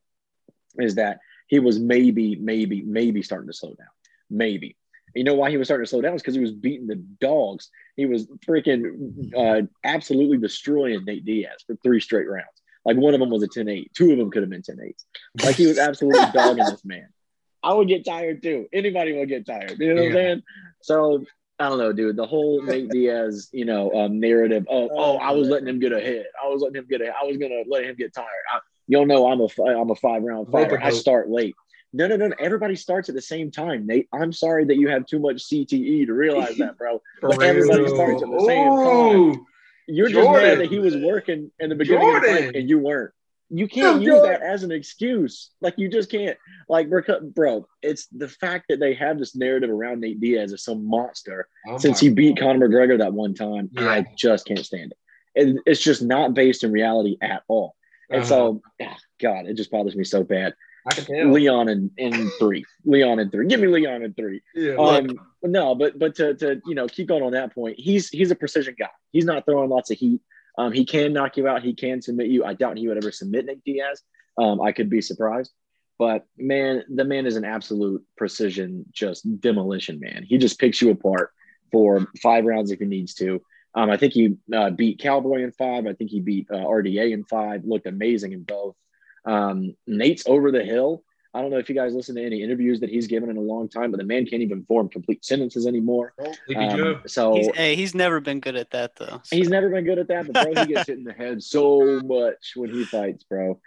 [0.79, 3.89] is that he was maybe, maybe, maybe starting to slow down.
[4.31, 4.77] Maybe.
[5.15, 6.15] You know why he was starting to slow down?
[6.15, 7.69] Is because he was beating the dogs.
[7.97, 12.58] He was freaking uh, absolutely destroying Nate Diaz for three straight rounds.
[12.85, 13.93] Like one of them was a 10 8.
[13.95, 14.97] Two of them could have been 10 8.
[15.43, 17.09] Like he was absolutely dogging this man.
[17.63, 18.67] I would get tired too.
[18.73, 19.79] Anybody would get tired.
[19.79, 20.43] You know what I'm saying?
[20.83, 21.25] So
[21.59, 22.17] I don't know, dude.
[22.17, 24.67] The whole Nate Diaz, you know, um, narrative.
[24.71, 26.27] Oh, oh, I was letting him get ahead.
[26.43, 27.15] I was letting him get ahead.
[27.21, 28.27] I was gonna let him get tired.
[28.53, 30.81] I, you don't know I'm a fi- I'm a five round fighter.
[30.83, 31.55] I start late.
[31.93, 32.29] No, no, no.
[32.29, 32.37] no.
[32.39, 34.09] Everybody starts at the same time, Nate.
[34.13, 37.03] I'm sorry that you have too much CTE to realize that, bro.
[37.21, 39.47] But everybody starts at the same time.
[39.89, 40.43] You're just Jordan.
[40.49, 43.11] mad that he was working in the beginning of the fight and you weren't.
[43.51, 44.33] You can't use Jordan.
[44.33, 45.51] that as an excuse.
[45.63, 46.37] Like you just can't.
[46.69, 50.87] Like, bro, it's the fact that they have this narrative around Nate Diaz as some
[50.87, 52.43] monster Oh since he beat God.
[52.59, 53.71] Conor McGregor that one time.
[53.73, 53.89] Yeah.
[53.89, 55.41] I just can't stand it.
[55.41, 57.75] And it's just not based in reality at all.
[58.11, 58.29] And Uh-huh.
[58.29, 60.55] so, ah, God, it just bothers me so bad.
[60.89, 61.33] I can tell.
[61.33, 62.65] Leon in, in three.
[62.85, 63.47] Leon in three.
[63.47, 64.43] Give me Leon in three.
[64.55, 64.75] Yeah.
[64.75, 68.31] Um, no, but but to to you know keep going on that point, he's he's
[68.31, 68.89] a precision guy.
[69.13, 70.21] He's not throwing lots of heat.
[70.57, 71.63] Um, he can knock you out.
[71.63, 72.45] He can submit you.
[72.45, 74.03] I doubt he would ever submit Nate Diaz.
[74.37, 75.53] Um, I could be surprised,
[75.99, 80.25] but man, the man is an absolute precision, just demolition man.
[80.27, 81.33] He just picks you apart
[81.71, 83.43] for five rounds if he needs to.
[83.75, 85.87] Um, I think he uh, beat Cowboy in five.
[85.87, 87.65] I think he beat uh, RDA in five.
[87.65, 88.75] Looked amazing in both.
[89.29, 91.05] Um, Nate's over the hill.
[91.35, 93.41] I don't know if you guys listen to any interviews that he's given in a
[93.41, 96.15] long time, but the man can't even form complete sentences anymore.
[96.57, 99.21] Um, so He's, hey, he's never been good at that though.
[99.23, 101.43] so- he's never been good at that, but bro, he gets hit in the head
[101.43, 103.61] so much when he fights, bro.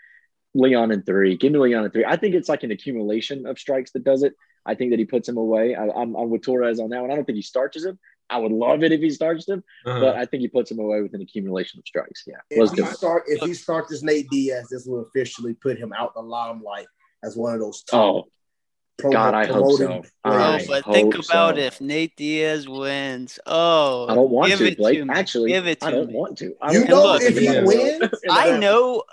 [0.53, 1.37] Leon in three.
[1.37, 2.03] Give me Leon in three.
[2.03, 4.33] I think it's like an accumulation of strikes that does it.
[4.65, 5.75] I think that he puts him away.
[5.75, 7.11] I, I'm, I'm with Torrez on that one.
[7.11, 7.97] I don't think he starches him.
[8.31, 9.99] I would love it if he starts him, Uh-huh.
[9.99, 12.23] but I think he puts him away with an accumulation of strikes.
[12.25, 12.95] Yeah, If let's he do it.
[12.95, 16.29] start, if he starts this Nate Diaz, this will officially put him out in the
[16.29, 16.87] limelight
[17.23, 18.25] as one of those top.
[18.25, 18.27] Oh,
[19.03, 19.85] promo- God, I hope so.
[19.85, 20.67] promoted Oh, I players.
[20.67, 21.61] but think about so.
[21.61, 23.37] if Nate Diaz wins.
[23.45, 24.99] Oh, I don't want give to, it Blake.
[24.99, 25.13] to me.
[25.13, 26.13] Actually, give it to I don't me.
[26.15, 26.55] want to.
[26.61, 27.39] I You don't know, want if to.
[27.39, 27.63] he Yeah.
[27.65, 29.03] wins, I know,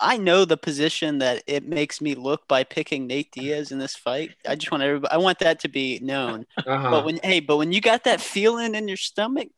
[0.00, 3.96] I know the position that it makes me look by picking Nate Diaz in this
[3.96, 4.30] fight.
[4.46, 5.12] I just want everybody.
[5.12, 6.46] I want that to be known.
[6.66, 6.90] Uh-huh.
[6.90, 9.48] But when hey, but when you got that feeling in your stomach,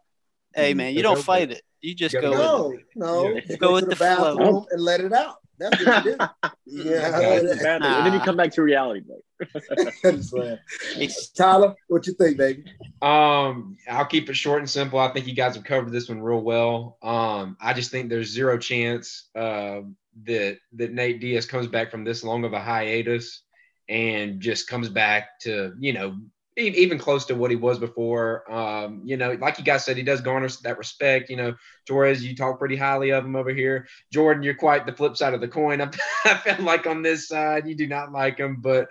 [0.54, 0.76] hey Mhm.
[0.76, 1.62] man, you don't fight it.
[1.82, 2.68] You just Gotta go go.
[2.70, 2.86] with it.
[2.94, 3.28] no, no.
[3.48, 4.36] You Go Go with to the, the flow.
[4.36, 5.36] bathroom and let it out.
[5.58, 6.16] That's what you do.
[6.66, 7.62] yeah, Yeah, it's.
[7.64, 9.52] And then you come back to reality, Blake.
[10.04, 10.58] I understand.
[10.96, 12.64] It's- Tyler, what you think, baby?
[13.02, 14.98] Um, I'll keep it short and simple.
[14.98, 16.96] I think you guys have covered this one real well.
[17.02, 19.80] Um, I just think there's zero chance uh,
[20.24, 23.42] that that Nate Diaz comes back from this long of a hiatus
[23.88, 26.16] and just comes back to you know
[26.56, 28.50] even close to what he was before.
[28.52, 31.30] Um, you know, like you guys said, he does garner that respect.
[31.30, 31.54] You know,
[31.88, 33.86] Torrez, you talk pretty highly of him over here.
[34.12, 35.80] Jordan, you're quite the flip side of the coin.
[35.80, 35.90] I,
[36.24, 38.88] I felt like on this side, you do not like him, but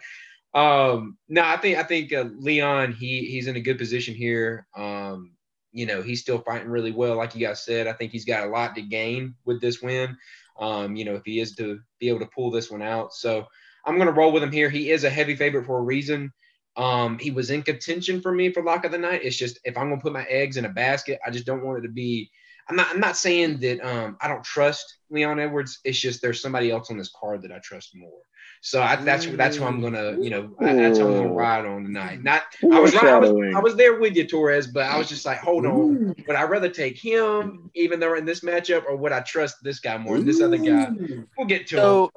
[0.53, 4.65] um, no, I think I think uh, Leon he he's in a good position here.
[4.75, 5.31] Um,
[5.71, 7.85] you know, he's still fighting really well, like you guys said.
[7.87, 10.17] I think he's got a lot to gain with this win.
[10.59, 13.45] Um, you know, if he is to be able to pull this one out, so
[13.85, 14.69] I'm going to roll with him here.
[14.69, 16.31] He is a heavy favorite for a reason.
[16.77, 19.21] Um, he was in contention for me for lock of the night.
[19.23, 21.63] It's just if I'm going to put my eggs in a basket, I just don't
[21.63, 22.29] want it to be.
[22.69, 22.87] I'm not.
[22.91, 25.79] I'm not saying that um, I don't trust Leon Edwards.
[25.83, 28.21] It's just there's somebody else on this card that I trust more.
[28.61, 31.65] So I, that's that's who I'm gonna, you know, I, that's who I'm gonna ride
[31.65, 32.23] on tonight.
[32.23, 35.25] Not I was, I was I was there with you, Torrez, but I was just
[35.25, 39.13] like, hold on, would I rather take him even though in this matchup, or would
[39.13, 40.17] I trust this guy more?
[40.17, 40.91] Than this other guy,
[41.37, 42.09] we'll get to So him.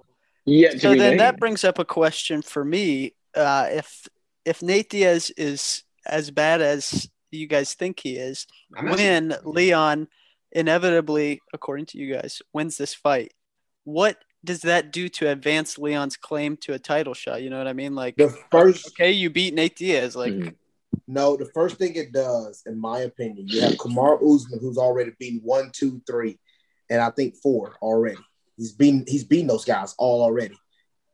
[0.44, 0.76] Yeah.
[0.76, 3.14] so then that brings up a question for me.
[3.34, 4.08] Uh, if
[4.44, 8.48] if Nate Diaz is as bad as you guys think he is,
[8.80, 10.08] when Leon
[10.50, 13.32] inevitably, according to you guys, wins this fight,
[13.84, 17.42] what does that do to advance Leon's claim to a title shot?
[17.42, 17.94] You know what I mean?
[17.94, 20.16] Like, The first okay, you beat Nate Diaz.
[20.16, 20.54] Like, Mhm.
[21.06, 25.12] no, the first thing it does, in my opinion, you have Kamaru Usman, who's already
[25.18, 26.38] beaten one, two, three,
[26.90, 28.20] and I think four already.
[28.56, 30.56] He's beaten he's beaten those guys all already.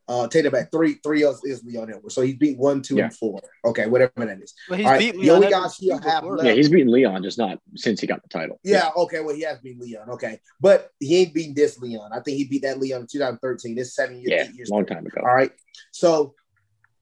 [0.08, 0.70] Uh, take it back.
[0.72, 2.14] Three, three else is Leon Edwards.
[2.14, 3.04] So he's beat one, two, Yeah.
[3.04, 3.40] and four.
[3.66, 4.54] Okay, whatever that is.
[4.68, 6.90] well, he's All right, beat the Leon only guys he'll have left- Yeah, he's beaten
[6.90, 8.58] Leon, just not since he got the title.
[8.64, 9.20] Yeah, okay.
[9.20, 10.08] Well, he has beat Leon.
[10.10, 12.10] Okay, but he ain't beaten this Leon.
[12.14, 13.74] I think he beat that Leon in 2013.
[13.74, 14.70] This seven years, Yeah, eight years.
[14.70, 15.20] long time ago.
[15.20, 15.52] All right.
[15.92, 16.34] So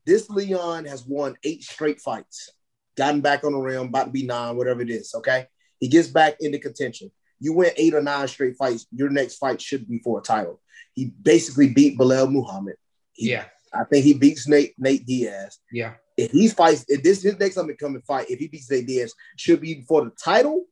[0.05, 2.51] this Leon has won eight straight fights,
[2.97, 5.15] gotten back on the rim, about to be nine, whatever it is.
[5.15, 5.47] Okay.
[5.79, 7.13] He gets back into contention.
[7.39, 8.87] You win eight or nine straight fights.
[8.91, 10.61] Your next fight should be for a title.
[10.95, 12.75] He basically beat Belal Muhammad.
[13.17, 15.59] He, Yeah, I think he beats Nate Nate Diaz.
[15.73, 15.95] yeah.
[16.17, 19.61] If he fights, if this his next upcoming fight, if he beats Nate Diaz, should
[19.61, 20.65] be for the title,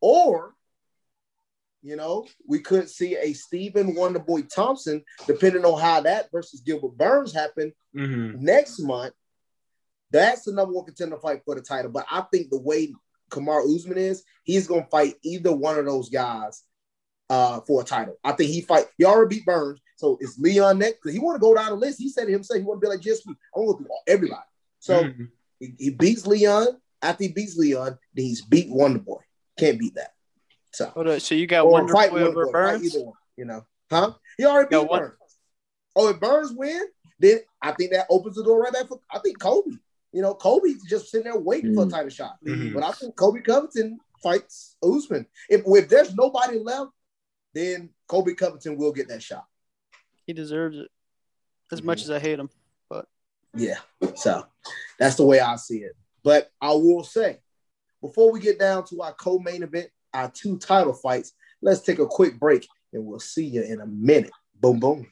[0.00, 0.54] or
[1.82, 6.96] you know, we could see a Stephen Wonderboy Thompson, depending on how that versus Gilbert
[6.96, 9.14] Burns happened hmm next month.
[10.10, 11.90] That's the number one contender fight for the title.
[11.90, 12.92] But I think the way
[13.30, 16.62] Kamaru Usman is, he's gonna fight either one of those guys
[17.30, 18.16] uh, for a title.
[18.22, 18.86] I think he fight.
[18.98, 21.76] He already beat Burns, so it's Leon next because he want to go down the
[21.76, 22.00] list.
[22.00, 22.58] He said it himself.
[22.58, 23.22] He want to be like just.
[23.28, 24.42] I want to go through everybody.
[24.80, 25.28] So Mhm.
[25.60, 26.66] he, he beats Leon.
[27.00, 29.20] After he beats Leon, then he's beat Wonder Boy.
[29.58, 30.12] Can't beat that.
[30.72, 32.84] So Hold on, so you got or Wonder fight Boy over Boy, Burns.
[32.94, 33.14] either one.
[33.36, 34.14] You know, huh?
[34.38, 35.38] He already Got beat one- Burns.
[35.94, 36.82] Oh, if Burns win,
[37.20, 39.78] then I think that opens the door right back for I think Colby.
[40.12, 41.90] You know, Colby's just sitting there waiting for a Mm.
[41.90, 42.38] title shot.
[42.44, 42.74] Mhm.
[42.74, 45.26] But I think Colby Covington fights Usman.
[45.48, 46.90] If, if there's nobody left,
[47.54, 49.46] then Colby Covington will get that shot.
[50.26, 50.88] He deserves it.
[51.70, 52.02] As much mhm.
[52.04, 52.50] as I hate him.
[52.88, 53.06] But
[53.54, 53.78] yeah.
[54.14, 54.46] So
[54.98, 55.92] that's the way I see it.
[56.22, 57.38] But I will say,
[58.00, 62.06] before we get down to our co-main event, our two title fights, let's take a
[62.06, 64.30] quick break and we'll see you in a minute.
[64.60, 65.06] Boom, boom.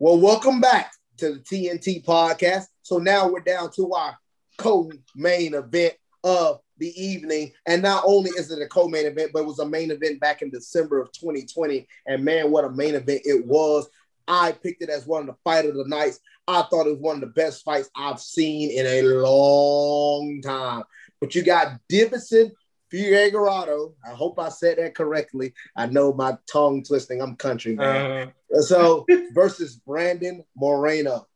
[0.00, 2.66] Well, welcome back to the T&T podcast.
[2.82, 4.16] So now we're down to our
[4.56, 5.94] co-main event
[6.24, 7.52] of the evening.
[7.66, 10.42] And not only is it a co-main event, but it was a main event back
[10.42, 11.86] in December of 2020.
[12.06, 13.88] And man, what a main event it was.
[14.26, 16.20] I picked it as one of the fight of the nights.
[16.46, 20.84] I thought it was one of the best fights I've seen in a long time.
[21.20, 22.52] But you got Deiveson
[22.90, 23.88] Figueroa.
[24.06, 25.54] I hope I said that correctly.
[25.76, 27.20] I know my tongue twisting.
[27.20, 28.32] I'm country man.
[28.54, 31.26] Uh, So versus Brandon Moreno.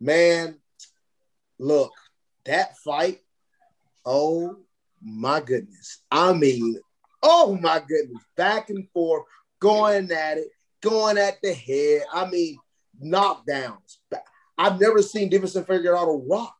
[0.00, 0.58] Man,
[1.58, 1.92] look,
[2.44, 3.20] that fight,
[4.04, 4.56] oh
[5.06, 6.02] my goodness.
[6.10, 6.76] I mean,
[7.22, 8.22] oh my goodness.
[8.36, 9.24] Back and forth,
[9.60, 10.48] going at it,
[10.82, 12.02] going at the head.
[12.12, 12.56] I mean,
[13.02, 13.98] knockdowns.
[14.58, 16.54] I've never seen Davidson figure out a rock.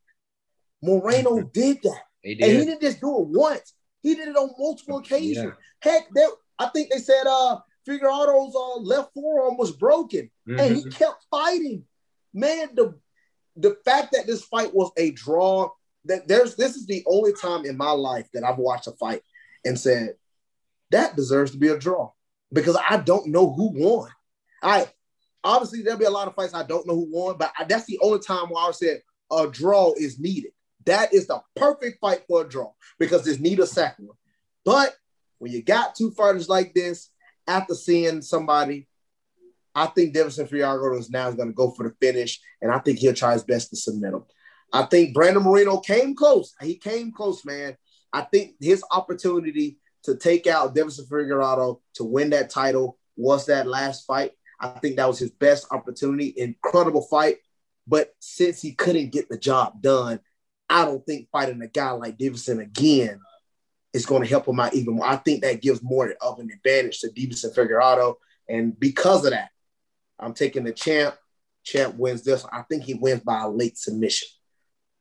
[0.83, 2.03] Moreno did that.
[2.23, 2.67] he And he did.
[2.67, 3.75] didn't just do it once.
[4.03, 5.37] He did it on multiple occasions.
[5.83, 5.91] Yeah.
[5.93, 6.29] Heck, there,
[6.59, 10.93] I think they said uh Figueroa's uh, left forearm was broken, and he Mhm.
[10.95, 11.85] kept fighting.
[12.35, 12.99] Man, the
[13.57, 15.71] the fact that this fight was a draw,
[16.07, 19.23] that there's this is the only time in my life that I've watched a fight
[19.65, 20.15] and said
[20.91, 22.11] that deserves to be a draw
[22.53, 24.11] because I don't know who won.
[24.63, 24.87] I
[25.43, 27.87] obviously there'll be a lot of fights I don't know who won, but I, that's
[27.87, 29.01] the only time where I said
[29.31, 30.53] a draw is needed.
[30.85, 34.17] That is the perfect fight for a draw because there's second one.
[34.65, 34.95] But
[35.39, 37.11] when you got two fighters like this,
[37.47, 38.89] after seeing somebody,
[39.75, 42.99] I think Deiveson Figueroa is now going to go for the finish, and I think
[42.99, 44.25] he'll try his best to submit him.
[44.73, 46.55] I think Brandon Moreno came close.
[46.61, 47.77] He came close, man.
[48.13, 53.67] I think his opportunity to take out Deiveson Figueroa to win that title was that
[53.67, 54.33] last fight.
[54.61, 56.33] I think that was his best opportunity.
[56.37, 57.37] Incredible fight.
[57.87, 60.21] But since he couldn't get the job done,
[60.69, 63.21] I don't think fighting a guy like Deiveson again
[63.93, 65.07] is going to help him out even more.
[65.07, 68.15] I think that gives more of an advantage to Deiveson Figueroa.
[68.49, 69.51] And because of that,
[70.19, 71.17] I'm taking the champ.
[71.65, 72.45] Champ wins this.
[72.53, 74.29] I think he wins by a late submission.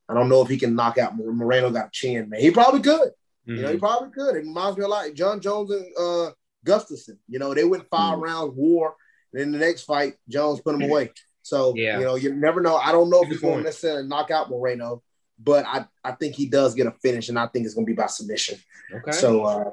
[0.07, 1.71] I don't know if he can knock out Moreno.
[1.71, 2.39] Got a chin, man.
[2.39, 3.09] He probably could.
[3.09, 3.55] Mm-hmm.
[3.55, 3.85] You know, he mm-hmm.
[3.85, 4.35] probably could.
[4.35, 6.31] It reminds me a lot of Jon Jones and uh,
[6.65, 7.17] Gustafsson.
[7.27, 8.21] You know, they went 5 mm-hmm.
[8.21, 8.95] rounds, war.
[9.33, 11.11] And in the next fight, Jones put him away.
[11.41, 11.99] So yeah.
[11.99, 12.75] you know, you never know.
[12.75, 15.03] I don't know if he's going to necessarily knock out Moreno,
[15.37, 17.91] but I, I think he does get a finish, and I think it's going to
[17.91, 18.57] be by submission.
[18.91, 19.11] Okay.
[19.11, 19.71] So, uh,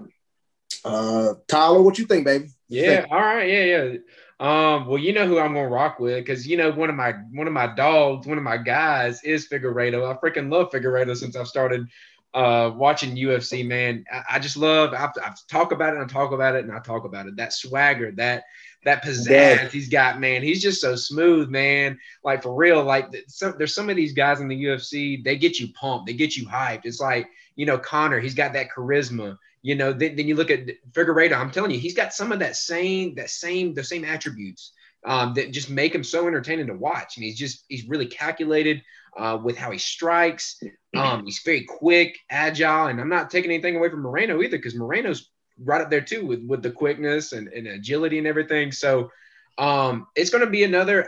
[0.85, 2.49] uh, Tyler, what you think, baby?
[2.69, 3.01] Yeah.
[3.01, 3.13] Think?
[3.13, 3.49] All right.
[3.49, 3.65] Yeah.
[3.65, 3.95] Yeah.
[4.43, 7.13] Um, well, you know who I'm gonna rock with because you know one of my
[7.33, 10.05] one of my dogs, one of my guys is Figueiredo.
[10.05, 11.87] I freaking love Figueiredo since I've started
[12.35, 13.65] uh, watching UFC.
[13.65, 14.95] Man, I, I just love.
[14.95, 17.37] I've, I've talk about it and I talk about it and I talk about it.
[17.37, 18.43] That swagger, that
[18.85, 19.69] that pizzazz yeah.
[19.69, 20.43] he's got, man.
[20.43, 21.97] He's just so smooth, man.
[22.25, 22.83] Like for real.
[22.83, 26.15] Like some, there's some of these guys in the UFC, they get you pumped, they
[26.15, 26.85] get you hyped.
[26.85, 29.39] It's like you know Conor, he's got that charisma.
[29.63, 31.37] You know, then, then you look at Figueiredo.
[31.37, 34.73] I'm telling you, he's got some of that same, that same, the same attributes
[35.07, 37.17] um, that just make him so entertaining to watch.
[37.17, 38.83] And he's just, he's really calculated
[39.17, 40.61] uh, with how he strikes.
[40.97, 44.75] Um, he's very quick, agile, and I'm not taking anything away from Moreno either because
[44.75, 45.31] Moreno's
[45.63, 48.73] right up there too with with the quickness and, and agility and everything.
[48.73, 49.11] So
[49.59, 51.07] um, it's going to be another.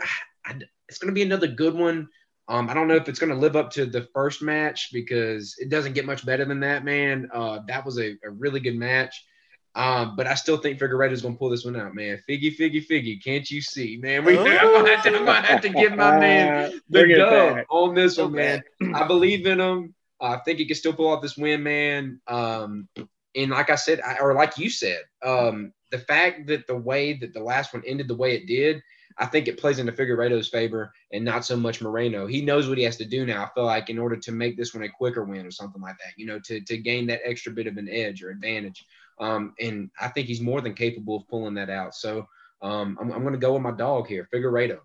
[0.87, 2.07] It's going to be another good one.
[2.47, 5.55] Um, I don't know if it's going to live up to the first match because
[5.57, 7.27] it doesn't get much better than that, man.
[7.33, 9.25] Uh, that was a, a really good match.
[9.73, 12.21] Um, but I still think Figueiredo is going to pull this one out, man.
[12.29, 13.21] Figgy, Figgy, Figgy.
[13.21, 14.23] Can't you see, man?
[14.23, 18.17] We, I'm, going to have to, have to give my man the dub on this
[18.17, 18.63] one, man.
[18.93, 19.93] I believe in him.
[20.21, 22.21] I think he can still pull off this win, man.
[22.27, 22.87] Um,
[23.35, 27.13] and like I said, I, or like you said, um, the fact that the way
[27.13, 28.81] that the last one ended the way it did,
[29.17, 32.27] I think it plays into Figueiredo's favor and not so much Moreno.
[32.27, 33.43] He knows what he has to do now.
[33.43, 35.97] I feel like in order to make this one a quicker win or something like
[35.99, 38.85] that, you know, to to gain that extra bit of an edge or advantage.
[39.19, 41.95] Um, and I think he's more than capable of pulling that out.
[41.95, 42.27] So
[42.61, 44.79] um, I'm, I'm going to go with my dog here, Figueiredo.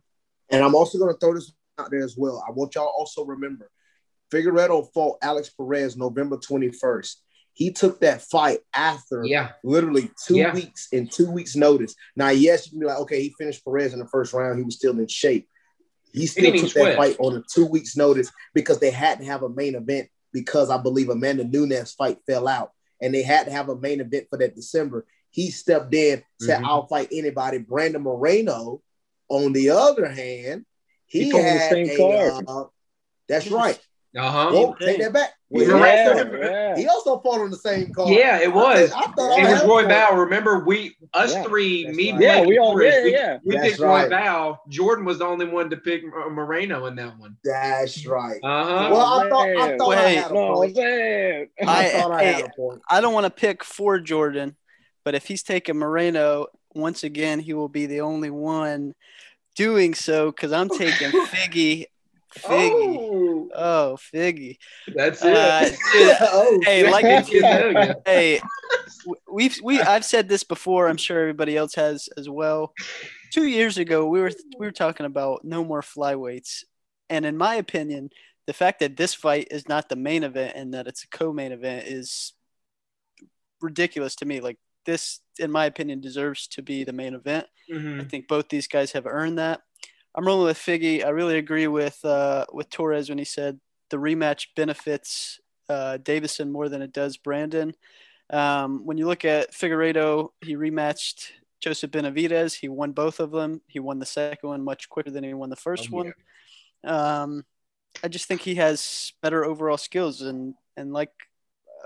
[0.51, 2.45] And I'm also going to throw this out there as well.
[2.47, 3.71] I want y'all also remember
[4.31, 7.17] Figueiredo fought Alex Perez November 21st.
[7.53, 9.51] He took that fight after yeah.
[9.63, 10.55] literally two yeah.
[10.55, 11.95] weeks in two weeks' notice.
[12.17, 14.59] Now, yes, you can be like, okay, he finished Perez in the first round.
[14.59, 15.49] He was still in shape.
[16.13, 19.43] He still took that fight on a two weeks' notice because they had to have
[19.43, 23.53] a main event because I believe Amanda Nunes fight fell out and they had to
[23.53, 25.07] have a main event for that December.
[25.31, 26.67] He stepped in, said, mm-hmm.
[26.67, 27.59] I'll fight anybody.
[27.59, 28.83] Brandon Moreno,
[29.29, 30.65] on the other hand,
[31.07, 32.65] he, he had a, uh,
[33.29, 33.79] that's right.
[34.17, 34.51] Uh-huh.
[34.53, 35.31] Well, take that back.
[35.51, 36.77] Well, yeah, yeah.
[36.77, 38.11] He also fought on the same card.
[38.11, 38.93] Yeah, it was.
[38.93, 40.17] I, thought, I it was Royval.
[40.17, 42.21] Remember, we us yeah, three, me, right.
[42.21, 43.05] yeah, we all did.
[43.05, 44.11] We, yeah, we picked right.
[44.11, 44.59] Royval.
[44.69, 47.37] Jordan was the only one to pick Moreno in that one.
[47.45, 48.41] That's right.
[48.43, 48.89] Uh-huh.
[48.93, 50.79] Well, I thought I thought Wait, I had a point.
[50.79, 52.83] I, I thought I had a point.
[52.89, 54.57] I don't want to pick for Jordan,
[55.05, 58.95] but if he's taking Moreno, once again, he will be the only one
[59.57, 61.87] doing so because I'm taking Figgy
[62.39, 62.97] Figgy.
[62.99, 63.10] Oh,
[63.55, 64.59] oh Figgy.
[64.95, 65.37] That's it.
[65.37, 67.05] Uh, dude, oh, hey, like
[68.07, 68.41] hey,
[69.31, 70.89] we've we I've said this before.
[70.89, 72.73] I'm sure everybody else has as well.
[73.33, 76.65] Two years ago, we were we were talking about no more flyweights,
[77.09, 78.11] and in my opinion,
[78.47, 81.53] the fact that this fight is not the main event and that it's a co-main
[81.53, 82.33] event is
[83.61, 84.41] ridiculous to me.
[84.41, 87.47] Like this, in my opinion, deserves to be the main event.
[87.73, 88.01] Mm-hmm.
[88.01, 89.61] I think both these guys have earned that.
[90.15, 91.05] I'm rolling with Figgy.
[91.05, 96.51] I really agree with uh, with Torrez when he said the rematch benefits uh, Deiveson
[96.51, 97.75] more than it does Brandon.
[98.31, 101.31] Um, when you look at Figueiredo, he rematched
[101.61, 102.55] Joseph Benavidez.
[102.55, 103.61] He won both of them.
[103.67, 106.15] He won the second one much quicker than he won the first oh, one.
[106.85, 107.45] Um,
[108.03, 111.13] I just think he has better overall skills, and and like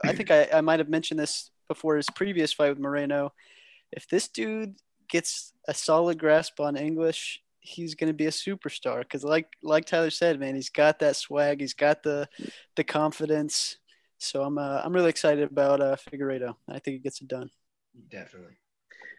[0.05, 3.33] I think I, I might have mentioned this before his previous fight with Moreno.
[3.93, 4.77] If this dude
[5.09, 9.87] gets a solid grasp on English he's going to be a superstar because like like
[9.87, 12.29] Tyler said, man, he's got that swag, he's got the
[12.77, 13.79] the confidence.
[14.19, 16.55] So I'm uh, I'm really excited about uh, Figueiredo.
[16.69, 17.51] I think he gets it done.
[18.11, 18.57] Definitely.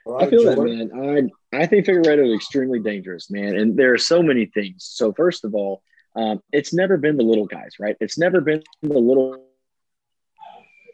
[0.08, 1.32] I feel that, man.
[1.52, 3.56] I I think Figueiredo is extremely dangerous, man.
[3.56, 4.88] And there are so many things.
[4.94, 5.82] So first of all,
[6.16, 7.98] um, it's never been the little guys, right?
[8.00, 9.44] It's never been the little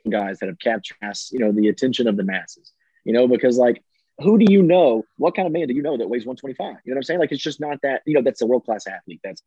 [0.10, 0.97] guys that have captured,
[1.32, 2.72] you know, the attention of the masses.
[3.04, 3.84] You know, because like
[4.22, 5.03] who do you know?
[5.17, 6.78] What kind of man do you know that weighs 125?
[6.86, 7.19] You know what I'm saying?
[7.19, 8.01] Like it's just not that.
[8.05, 9.22] You know, that's a world class athlete.
[9.24, 9.41] That's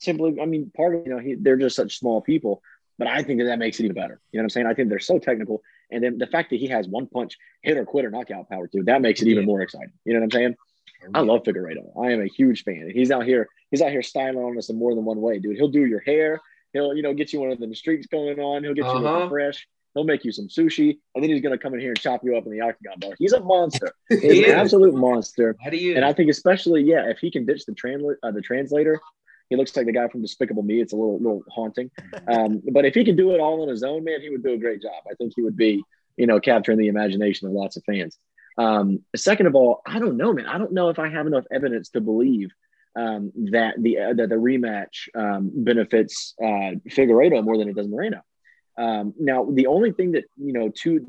[0.00, 2.62] Simply, I mean, part of you know he, they're just such small people,
[2.98, 4.20] but I think that that makes it even better.
[4.32, 4.66] You know what I'm saying?
[4.66, 7.76] I think they're so technical, and then the fact that he has one punch hit
[7.76, 9.46] or quit or knockout power too, that makes it even Yeah.
[9.46, 9.92] more exciting.
[10.04, 10.56] You know what I'm saying?
[11.14, 11.92] I love Figueiredo.
[12.02, 12.90] I am a huge fan.
[12.92, 13.48] He's out here.
[13.70, 15.56] He's out here styling on us in more than one way, dude.
[15.56, 16.40] He'll do your hair.
[16.72, 18.64] He'll, you know, get you one of them streaks going on.
[18.64, 19.12] He'll get you Uh-huh.
[19.12, 19.68] looking fresh.
[19.94, 22.36] He'll make you some sushi, and then he's gonna come in here and chop you
[22.36, 23.12] up in the octagon bar.
[23.18, 23.92] He's a monster.
[24.10, 25.56] He He's an absolute monster.
[25.62, 25.94] How do you?
[25.96, 29.00] And I think especially, yeah, if he can ditch the translator, uh, the translator,
[29.48, 30.80] he looks like the guy from Despicable Me.
[30.80, 31.90] It's a little, little haunting.
[32.28, 34.54] Um, but if he could do it all on his own, man, he would do
[34.54, 35.04] a great job.
[35.08, 35.80] I think he would be,
[36.16, 38.18] you know, capturing the imagination of lots of fans.
[38.58, 40.46] Um, second of all, I don't know, man.
[40.46, 42.50] I don't know if I have enough evidence to believe
[42.96, 47.86] um, that the uh, that the rematch um, benefits uh, Figueiredo more than it does
[47.86, 48.22] Moreno.
[48.78, 51.06] Um, now, the only thing that you know to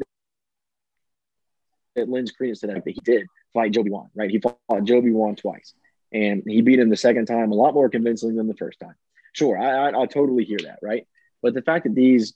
[1.95, 4.29] that lends credence to that that he did fight Joby Wan, right?
[4.29, 5.73] He fought Joby Wan twice,
[6.11, 8.95] and he beat him the second time a lot more convincingly than the first time.
[9.33, 11.07] Sure, I, I, I totally hear that, right?
[11.41, 12.33] But the fact that these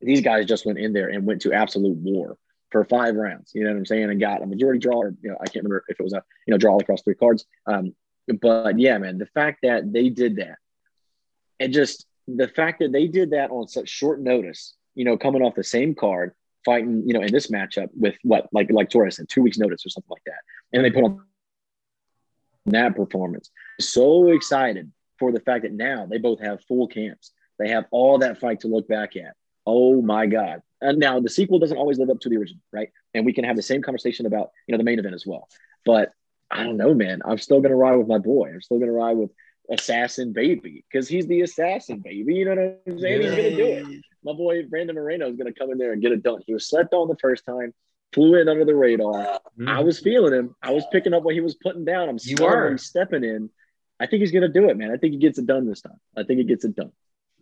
[0.00, 2.36] these guys just went in there and went to absolute war
[2.70, 5.30] for five rounds, you know what I'm saying, and got a majority draw, or you
[5.30, 7.46] know, I can't remember if it was a you know draw across three cards.
[7.66, 7.94] Um,
[8.40, 10.58] but yeah, man, the fact that they did that,
[11.60, 15.42] and just the fact that they did that on such short notice, you know, coming
[15.42, 16.32] off the same card,
[16.64, 19.84] fighting, you know, in this matchup with what, like, like Torrez said, two weeks notice
[19.84, 20.40] or something like that,
[20.72, 21.22] and they put on
[22.66, 23.50] that performance.
[23.80, 27.32] So excited for the fact that now they both have full camps.
[27.58, 29.34] They have all that fight to look back at.
[29.66, 30.60] Oh my God.
[30.80, 32.90] And now the sequel doesn't always live up to the original, right?
[33.14, 35.48] And we can have the same conversation about, you know, the main event as well.
[35.84, 36.12] But
[36.50, 37.22] I don't know, man.
[37.24, 38.50] I'm still gonna ride with my boy.
[38.52, 39.30] I'm still gonna ride with
[39.70, 42.34] Assassin Baby because he's the assassin baby.
[42.34, 43.22] You know what I'm saying?
[43.22, 44.02] He's gonna do it.
[44.22, 46.42] My boy Brandon Moreno is gonna come in there and get it done.
[46.46, 47.72] He was slept on the first time,
[48.14, 49.40] flew in under the radar.
[49.58, 49.68] Mhm.
[49.68, 50.56] I was feeling him.
[50.62, 52.08] I was picking up what he was putting down.
[52.08, 52.66] I'm You smelling were.
[52.68, 53.50] him stepping in.
[54.00, 54.90] I think he's gonna do it, man.
[54.90, 56.00] I think he gets it done this time.
[56.16, 56.92] I think he gets it done.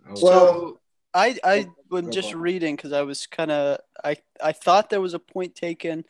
[0.08, 0.80] Oh, Well,
[1.14, 5.00] I I Oh, was just reading because I was kind of I I thought there
[5.00, 6.04] was a point taken,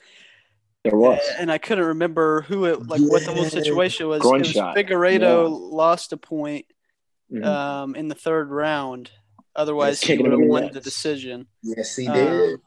[0.84, 1.20] There was.
[1.38, 4.22] and I couldn't remember who it like what the whole situation was.
[4.22, 4.76] Groin it was shot.
[4.76, 5.76] Figueiredo Yeah.
[5.76, 6.66] lost a point
[7.32, 7.44] Mhm.
[7.44, 9.10] um, in the third round.
[9.54, 11.46] Otherwise, he would have won the decision.
[11.62, 12.60] Yes, he Um, did.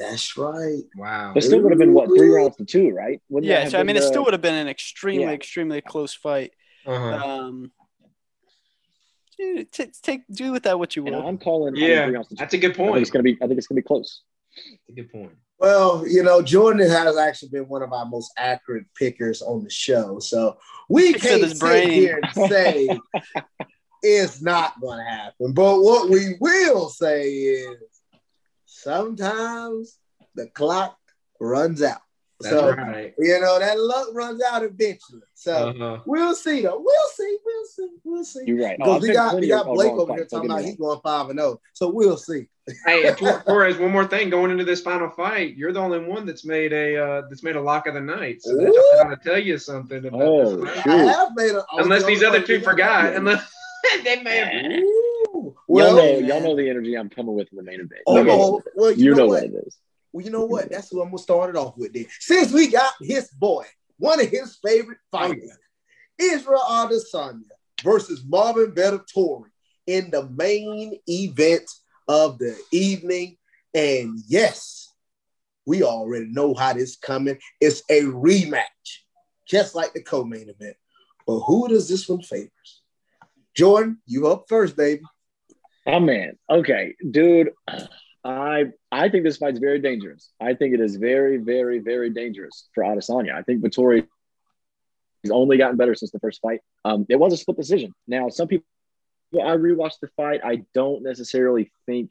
[0.00, 0.82] That's right.
[0.96, 1.32] wow.
[1.36, 3.20] It still would have been what three rounds to two, right?
[3.28, 5.30] Wouldn't Yeah, so I been mean, it still would have been an extremely, Yeah.
[5.32, 6.52] extremely close fight.
[6.86, 7.14] Uh-huh.
[7.14, 7.72] Um,
[9.38, 11.26] dude, t- take do with that what you And will.
[11.26, 11.76] I'm calling.
[11.76, 12.38] Yeah, three rounds to two.
[12.40, 13.02] that's a good I think point.
[13.02, 13.38] it's gonna be.
[13.42, 14.22] I think it's gonna be close.
[14.56, 15.32] That's a good point.
[15.58, 19.68] Well, you know, Jordan has actually been one of our most accurate pickers on the
[19.70, 20.18] show.
[20.18, 20.56] So
[20.88, 21.90] we Picks can't sit brain.
[21.90, 22.88] here and say
[24.02, 25.52] it's not going to happen.
[25.52, 27.76] But what we will say is
[28.82, 29.98] sometimes
[30.34, 30.96] the clock
[31.40, 32.00] runs out.
[32.42, 33.12] That's so, right.
[33.18, 35.20] you know, that luck runs out eventually.
[35.34, 35.98] So Uh-huh.
[36.06, 36.78] we'll see, though.
[36.82, 37.36] We'll see.
[37.44, 37.88] We'll see.
[38.02, 38.40] We'll see.
[38.46, 38.78] You're right.
[38.80, 40.78] Oh, Because I've we got, we got of- of Blake over here talking about he's
[40.78, 41.00] wrong.
[41.04, 41.60] going 5 and 0.
[41.74, 42.46] So we'll see.
[42.86, 44.30] Hey, and Tor- Torrez, one more thing.
[44.30, 47.56] Going into this final fight, you're the only one that's made a uh, that's made
[47.56, 48.40] a lock of the night.
[48.40, 48.92] So that's Ooh.
[49.02, 50.84] got to tell you something about Oh, this fight.
[50.84, 50.92] Shoot.
[50.92, 53.12] I have made a, I was Unless these other two forgot.
[53.16, 53.52] Unless
[54.04, 54.82] they may have.
[55.78, 56.24] Y'all know, man.
[56.24, 58.02] y'all know the energy I'm coming with in the main event.
[58.06, 59.42] Oh, what well, you, you know, know what?
[59.42, 59.78] what it is.
[60.12, 60.70] Well, you know what?
[60.70, 61.92] That's what I'm gonna start it off with.
[61.92, 63.64] Then, since we got his boy,
[63.98, 65.56] one of his favorite fighters,
[66.18, 67.42] Israel Adesanya
[67.84, 69.50] versus Marvin Vettori
[69.86, 71.70] in the main event
[72.08, 73.36] of the evening.
[73.72, 74.92] And yes,
[75.66, 77.38] we already know how this coming.
[77.60, 78.64] It's a rematch,
[79.46, 80.76] just like the co-main event.
[81.26, 82.82] But who does this one favors?
[83.54, 85.02] Jordan, you up first, baby.
[85.86, 86.38] Oh man.
[86.48, 87.50] Okay, dude.
[88.22, 90.30] I I think this fight's very dangerous.
[90.40, 93.34] I think it is very, very, very dangerous for Adesanya.
[93.34, 94.06] I think Vettori
[95.24, 96.60] has only gotten better since the first fight.
[96.84, 97.94] Um, it was a split decision.
[98.06, 98.66] Now, some people
[99.34, 100.40] I rewatched the fight.
[100.44, 102.10] I don't necessarily think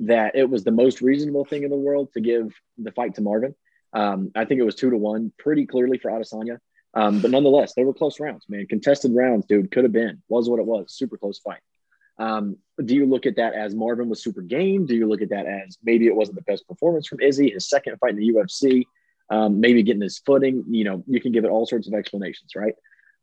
[0.00, 3.22] that it was the most reasonable thing in the world to give the fight to
[3.22, 3.54] Marvin.
[3.92, 6.58] Um, I think it was two to one, pretty clearly for Adesanya.
[6.94, 8.66] Um, but nonetheless, they were close rounds, man.
[8.66, 9.70] Contested rounds, dude.
[9.70, 10.22] Could have been.
[10.28, 10.94] Was what it was.
[10.94, 11.60] Super close fight.
[12.18, 14.86] Um, do you look at that as Marvin was super game?
[14.86, 17.68] Do you look at that as maybe it wasn't the best performance from Izzy, his
[17.68, 18.84] second fight in the UFC,
[19.30, 20.64] um, maybe getting his footing?
[20.68, 22.74] You know, you can give it all sorts of explanations, right?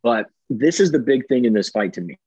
[0.04, 2.18] But this is the big thing in this fight to me.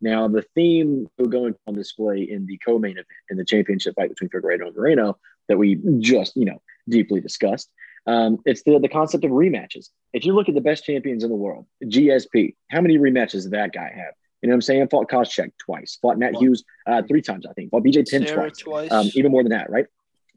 [0.00, 4.30] Now, the theme going on display in the co-main event in the championship fight between
[4.30, 5.18] Figueiredo and Moreno
[5.48, 7.70] that we just, you know, deeply discussed.
[8.06, 9.90] Um, it's the, the concept of rematches.
[10.14, 13.50] If you look at the best champions in the world, GSP, how many rematches does
[13.50, 14.14] that guy have?
[14.42, 14.88] You know what I'm saying?
[14.88, 17.70] Fought Koscheck twice, fought Matt Hughes uh, three times, I think.
[17.70, 18.90] Fought BJ Penn twice, twice.
[18.90, 19.86] Um, even more than that, right?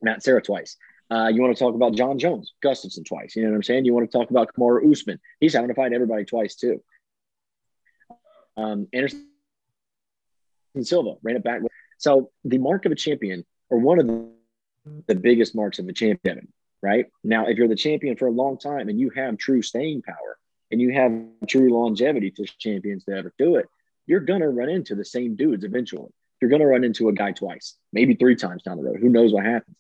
[0.02, 0.76] Matt Serra twice.
[1.10, 3.36] Uh, you want to talk about Jon Jones, Gustafsson twice.
[3.36, 3.86] You know what I'm saying?
[3.86, 5.20] You want to talk about Kamaru Usman.
[5.40, 6.82] He's having to fight everybody twice too.
[8.58, 9.28] Um, Anderson
[10.82, 11.62] Silva ran it back.
[11.98, 14.28] So the mark of a champion, or one of the,
[15.08, 16.48] the biggest marks of a champion,
[16.82, 17.06] right?
[17.24, 20.38] Now, if you're the champion for a long time and you have true staying power
[20.72, 21.14] and you have
[21.48, 23.68] true longevity to champions to ever do it,
[24.06, 26.12] you're gonna run into the same dudes eventually.
[26.42, 29.00] You're gonna run into a guy twice, maybe three times down the road.
[29.00, 29.78] Who knows what happens?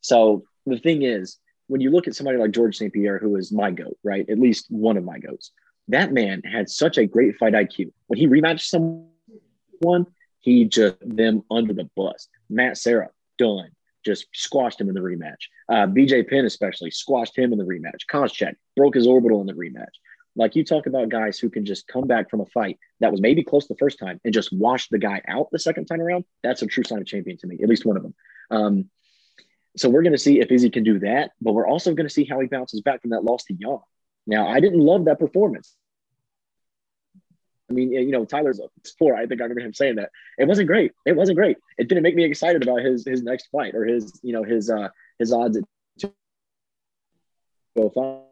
[0.00, 1.38] So the thing is,
[1.68, 2.92] when you look at somebody like George St.
[2.92, 4.28] Pierre, who is my goat, right?
[4.28, 5.50] At least one of my goats,
[5.88, 7.92] that man had such a great fight IQ.
[8.06, 10.06] When he rematched someone,
[10.40, 12.28] he just them under the bus.
[12.48, 13.70] Matt Serra, done.
[14.04, 15.48] Just squashed him in the rematch.
[15.68, 18.06] Uh, BJ Penn, especially, squashed him in the rematch.
[18.10, 19.86] Koscheck broke his orbital in the rematch.
[20.36, 23.20] Like you talk about guys who can just come back from a fight that was
[23.20, 26.24] maybe close the first time and just wash the guy out the second time around.
[26.42, 28.14] That's a true sign of champion to me, at least one of them.
[28.50, 28.90] Um,
[29.76, 32.12] so we're going to see if Izzy can do that, but we're also going to
[32.12, 33.80] see how he bounces back from that loss to Young.
[34.26, 35.74] Now, I didn't love that performance.
[37.68, 38.60] I mean, you know, Tyler's
[38.98, 39.16] four.
[39.16, 40.10] I think I remember him saying that.
[40.38, 40.92] It wasn't great.
[41.04, 41.56] It wasn't great.
[41.78, 44.70] It didn't make me excited about his his next fight or his, you know, his
[44.70, 45.64] uh his odds at
[47.76, 48.25] go five.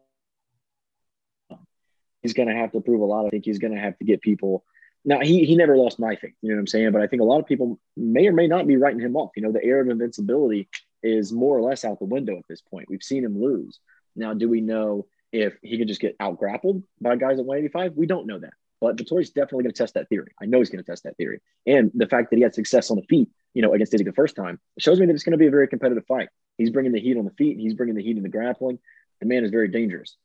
[2.25, 3.27] He's gonna have to prove a lot.
[3.27, 4.65] I think he's gonna have to get people
[5.05, 6.93] now he he never lost my faith, you know what I'm saying?
[6.93, 9.31] But I think a lot of people may or may not be writing him off.
[9.37, 10.69] You know, the air of invincibility
[11.03, 12.89] is more or less out the window at this point.
[12.89, 13.79] We've seen him lose.
[14.17, 17.93] Now, do we know if he can just get out grappled by guys at 185?
[17.97, 18.55] We don't know that.
[18.81, 20.33] But Vettori's definitely going to test that theory.
[20.41, 21.41] I know he's going to test that theory.
[21.67, 24.13] And the fact that he had success on the feet, you know, against Dizzy the
[24.13, 26.29] first time, shows me that it's going to be a very competitive fight.
[26.59, 27.59] He's bringing the heat on the feet.
[27.59, 28.79] He's bringing the heat in the grappling.
[29.21, 30.17] The man is very dangerous.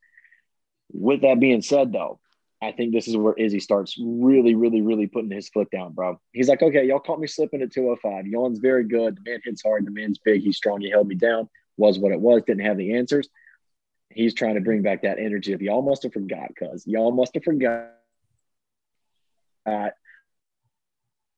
[0.92, 2.20] With that being said, though,
[2.62, 6.20] I think this is where Izzy starts really, really, really putting his foot down, bro.
[6.34, 8.26] He's like, okay, y'all caught me slipping at 205.
[8.26, 9.18] Jan's very good.
[9.18, 9.86] The man hits hard.
[9.86, 10.42] The man's big.
[10.42, 10.82] He's strong.
[10.82, 11.50] He held me down.
[11.78, 12.44] Was what it was.
[12.46, 13.30] Didn't have the answers.
[14.10, 17.34] He's trying to bring back that energy of y'all must have forgot, cuz y'all must
[17.36, 17.92] have forgot.
[19.66, 19.90] Uh,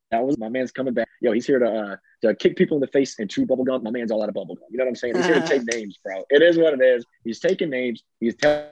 [0.09, 1.07] that was my man's coming back.
[1.21, 3.83] Yo, he's here to uh, to kick people in the face and chew bubble gum.
[3.83, 4.67] My man's all out of bubble gum.
[4.71, 5.15] You know what I'm saying?
[5.15, 6.23] He's here to take names, bro.
[6.29, 7.05] It is what it is.
[7.23, 8.03] He's taking names.
[8.19, 8.67] He's telling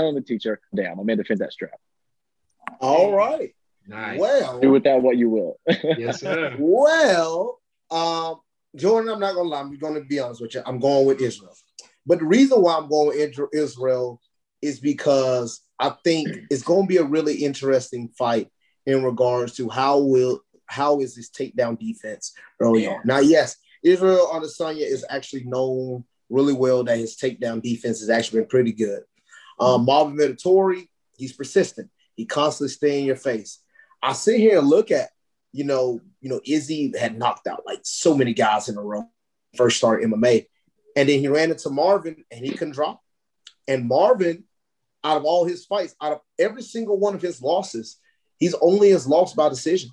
[0.00, 1.78] telling the teacher, damn, my man defends that strap.
[2.80, 3.54] All right.
[3.86, 4.18] Nice.
[4.18, 5.58] Well, Do with that what you will.
[5.66, 6.56] yes, sir.
[6.58, 7.58] well,
[7.90, 8.36] um,
[8.76, 9.60] Jordan, I'm not gonna lie.
[9.60, 10.62] I'm gonna be honest with you.
[10.64, 11.54] I'm going with Israel.
[12.06, 14.20] But the reason why I'm going with Israel
[14.62, 18.48] is because I think it's going to be a really interesting fight
[18.86, 23.00] in regards to how will how is this takedown defense early on.
[23.04, 28.40] Now, yes, Israel Adesanya is actually known really well that his takedown defense has actually
[28.40, 29.02] been pretty good.
[29.60, 31.90] Um, Marvin Vettori, he's persistent.
[32.16, 33.60] He constantly stay in your face.
[34.02, 35.10] I sit here and look at,
[35.52, 39.04] you know, you know, Izzy had knocked out like so many guys in a row.
[39.56, 40.46] First started MMA,
[40.96, 43.00] and then he ran into Marvin and he couldn't drop.
[43.66, 44.44] And Marvin,
[45.02, 47.96] out of all his fights, out of every single one of his losses,
[48.38, 49.90] he's only has lost by decision.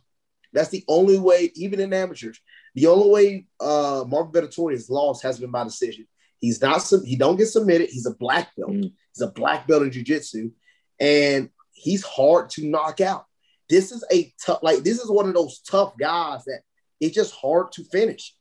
[0.53, 2.39] That's the only way, even in amateurs,
[2.75, 6.07] the only way uh, Marvin Vettori has lost has been by decision.
[6.39, 7.89] He's not he don't get submitted.
[7.89, 8.71] He's a black belt.
[8.71, 8.93] Mm.
[9.13, 10.51] He's a black belt in jiu-jitsu,
[10.99, 13.25] and he's hard to knock out.
[13.69, 16.61] This is a tough, like this is one of those tough guys that
[16.99, 18.35] it's just hard to finish.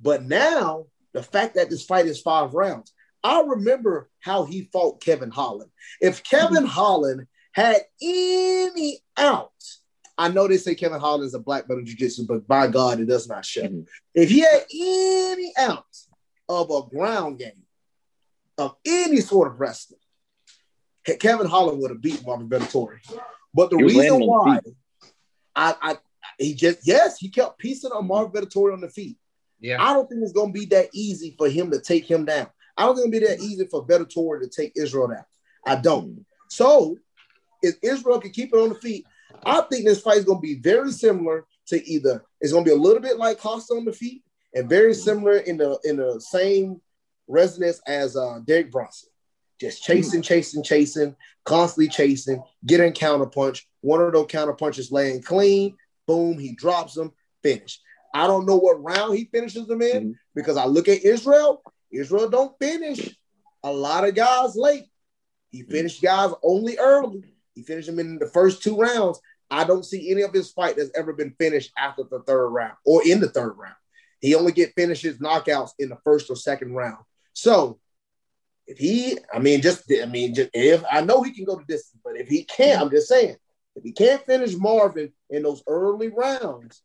[0.00, 2.92] But now the fact that this fight is five rounds,
[3.24, 5.70] I remember how he fought Kevin Holland.
[6.00, 9.80] If Kevin Holland had any ounce,
[10.16, 13.00] I know they say Kevin Holland is a black belt in jiu-jitsu, but by God,
[13.00, 13.62] it does not show.
[13.62, 13.86] Mhm.
[14.14, 16.07] If he had any ounce
[16.48, 17.64] of a ground game
[18.56, 20.00] of any sort of wrestling,
[21.20, 22.98] Kevin Holland would have beaten Marvin Vettori.
[23.54, 24.74] But the He was reason landing on the why
[25.56, 25.96] I, I
[26.38, 29.16] he just yes, he kept piecing on Marvin Vettori on the feet.
[29.60, 29.82] Yeah.
[29.82, 32.48] I don't think it's gonna be that easy for him to take him down.
[32.76, 35.24] I don't think it'll be that easy for Vettori to take Israel down.
[35.66, 36.24] I don't.
[36.48, 36.96] So
[37.62, 39.04] if Israel can keep it on the feet,
[39.44, 42.76] I think this fight is gonna be very similar to either it's gonna be a
[42.76, 44.22] little bit like Costa on the feet
[44.54, 46.80] and very similar in the in the same
[47.28, 49.10] resonance as uh Derek Brunson.
[49.60, 53.62] Just chasing, chasing, chasing, constantly chasing, getting counterpunch.
[53.80, 55.76] One of those counterpunches laying clean,
[56.06, 57.80] boom, he drops him, finish.
[58.14, 60.14] I don't know what round he finishes them in Mhm.
[60.34, 61.62] because I look at Israel.
[61.90, 63.18] Israel don't finish
[63.64, 64.84] a lot of guys late.
[65.50, 67.24] He finished guys only early.
[67.54, 69.18] He finished them in the first two rounds.
[69.50, 72.76] I don't see any of his fight that's ever been finished after the third round
[72.84, 73.74] or in the third round.
[74.20, 77.04] He only get finishes knockouts in the first or second round.
[77.32, 77.78] So
[78.66, 81.64] if he, I mean, just I mean, just if I know he can go to
[81.64, 83.36] distance, but if he can't, I'm just saying,
[83.76, 86.82] if he can't finish Marvin in those early rounds,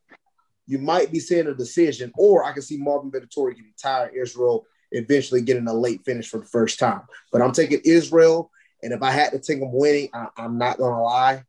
[0.66, 4.66] you might be seeing a decision, or I can see Marvin Vettori getting tired, Israel
[4.94, 7.02] eventually getting a late finish for the first time.
[7.32, 10.78] But I'm taking Israel, and if I had to take him winning, I, am not
[10.78, 11.44] gonna lie,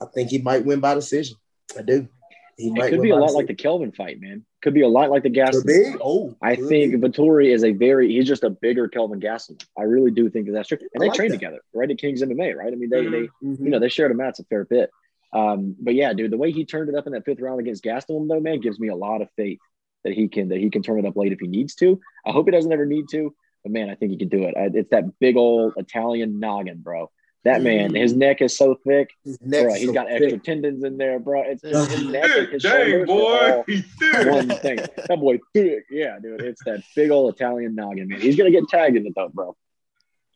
[0.00, 1.36] I think he might win by decision.
[1.76, 2.08] I do.
[2.56, 3.36] He it could be a lot decision.
[3.36, 4.44] like the Kelvin fight, man.
[4.64, 5.98] Could be a lot like the Gastelum.
[6.02, 9.62] Oh, I think Vettori is a very he's just a bigger Kelvin Gastelum.
[9.78, 10.78] I really do think that that's true.
[10.80, 11.36] And I they like train that.
[11.36, 11.90] together, right?
[11.90, 12.72] At Kings MMA, right?
[12.72, 13.52] I mean, they mm-hmm.
[13.52, 14.90] they you know they shared a match a fair bit.
[15.34, 17.84] Um, but yeah, dude, the way he turned it up in that fifth round against
[17.84, 19.58] Gastelum, though, man, gives me a lot of faith
[20.04, 22.00] that he can that he can turn it up late if he needs to.
[22.24, 24.54] I hope he doesn't ever need to, but man, I think he can do it.
[24.56, 27.10] It's that big old Italian noggin, bro.
[27.44, 28.00] That man, mm.
[28.00, 29.74] his neck is so thick, bro.
[29.74, 31.42] He's so got extra tendons in there, bro.
[31.42, 33.62] It's his neck and his Dang, boy.
[33.66, 34.78] one thing.
[35.08, 35.84] That boy thick.
[35.90, 36.40] Yeah, dude.
[36.40, 38.20] It's that big old Italian noggin, man.
[38.20, 39.54] He's gonna get tagged in it though, bro.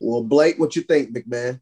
[0.00, 1.60] Well, Blake, what you think, McMahon?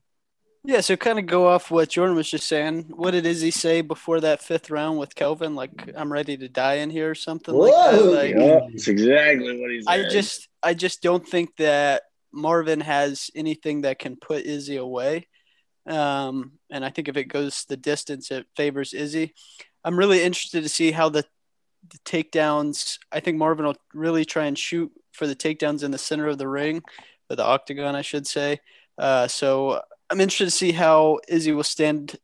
[0.64, 2.86] Yeah, so kind of go off what Jordan was just saying.
[2.88, 5.55] What did Izzy say before that fifth round with Kelvin?
[5.55, 8.03] Like, I'm ready to die in here or something Whoa, like that.
[8.03, 9.88] Like, yeah, that's exactly what he said.
[9.88, 15.28] I just, I just don't think that Marvin has anything that can put Izzy away.
[15.87, 19.34] Um, and I think if it goes the distance, it favors Izzy.
[19.84, 21.24] I'm really interested to see how the,
[21.89, 22.99] the takedowns.
[23.12, 26.39] I think Marvin will really try and shoot for the takedowns in the center of
[26.39, 26.82] the ring,
[27.30, 28.61] or the octagon, I should say.
[28.99, 29.80] Uh, so
[30.11, 32.16] I'm interested to see how Izzy will stand,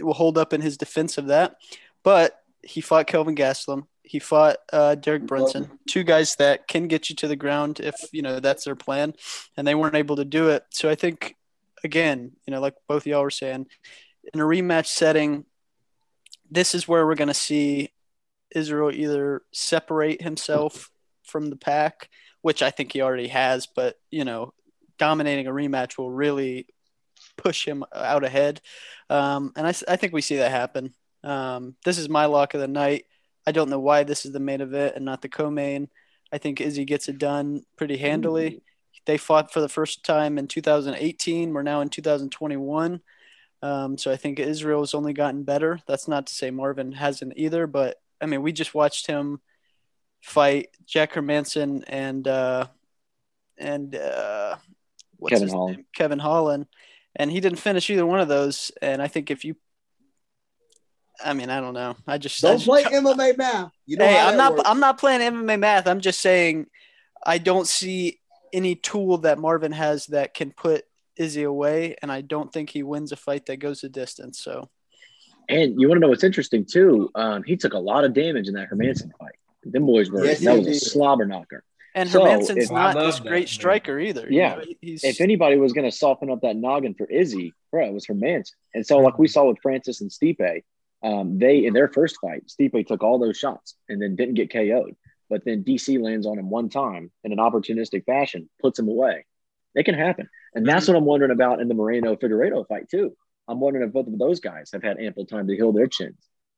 [0.00, 1.56] will hold up in his defense of that.
[2.02, 3.86] But he fought Kelvin Gastelum.
[4.02, 7.94] He fought uh, Derek Brunson, two guys that can get you to the ground if
[8.12, 9.14] you know that's their plan,
[9.56, 10.64] and they weren't able to do it.
[10.70, 11.36] So I think,
[11.84, 13.66] again, you know, like both y'all were saying,
[14.32, 15.44] in a rematch setting,
[16.50, 17.90] this is where we're going to see
[18.54, 20.90] Israel either separate himself
[21.24, 22.08] from the pack,
[22.42, 24.52] which I think he already has, but you know,
[24.98, 26.66] dominating a rematch will really
[27.36, 28.60] push him out ahead.
[29.10, 30.94] Um, and I, I think we see that happen.
[31.22, 33.06] Um, this is my lock of the night.
[33.46, 35.88] I don't know why this is the main event and not the co-main.
[36.32, 38.62] I think Izzy gets it done pretty handily.
[39.06, 41.52] They fought for the first time in 2018.
[41.52, 43.00] We're now in 2021.
[43.62, 45.80] Um, so I think Israel has only gotten better.
[45.86, 49.40] That's not to say Marvin hasn't either, but I mean, we just watched him
[50.20, 52.66] fight Jack Hermansson and uh,
[53.58, 54.56] and uh,
[55.28, 55.76] Kevin Holland.
[55.76, 55.86] Name?
[55.94, 56.66] Kevin Holland,
[57.16, 58.70] and he didn't finish either one of those.
[58.82, 59.56] And I think if you,
[61.24, 61.96] I mean, I don't know.
[62.06, 63.72] I just don't I just, play MMA math.
[63.86, 64.52] You know, hey, I'm not.
[64.56, 64.68] Works.
[64.68, 65.86] I'm not playing MMA math.
[65.86, 66.66] I'm just saying,
[67.26, 68.20] I don't see
[68.54, 70.84] any tool that Marvin has that can put
[71.16, 74.40] Izzy away, and I don't think he wins a fight that goes a distance.
[74.40, 74.70] So.
[75.48, 77.10] And you want to know what's interesting too?
[77.14, 79.34] Um, he took a lot of damage in that Hermansson fight.
[79.62, 81.62] Them boys were yes, that was a slobber knocker.
[81.94, 84.26] And so Hermansson's not this great striker either.
[84.28, 84.60] Yeah.
[84.80, 87.92] You know, if anybody was going to soften up that noggin for Izzy, bro, it
[87.92, 88.52] was Hermansson.
[88.74, 90.62] And so, like we saw with Francis and Stipe,
[91.02, 94.50] um, they in their first fight, Stipe took all those shots and then didn't get
[94.50, 94.96] KO'd.
[95.30, 99.24] But then DC lands on him one time in an opportunistic fashion, puts him away.
[99.74, 100.28] It can happen.
[100.54, 103.16] And that's what I'm wondering about in the Moreno Figueiredo fight, too.
[103.48, 106.16] I'm wondering if both of those guys have had ample time to heal their chins.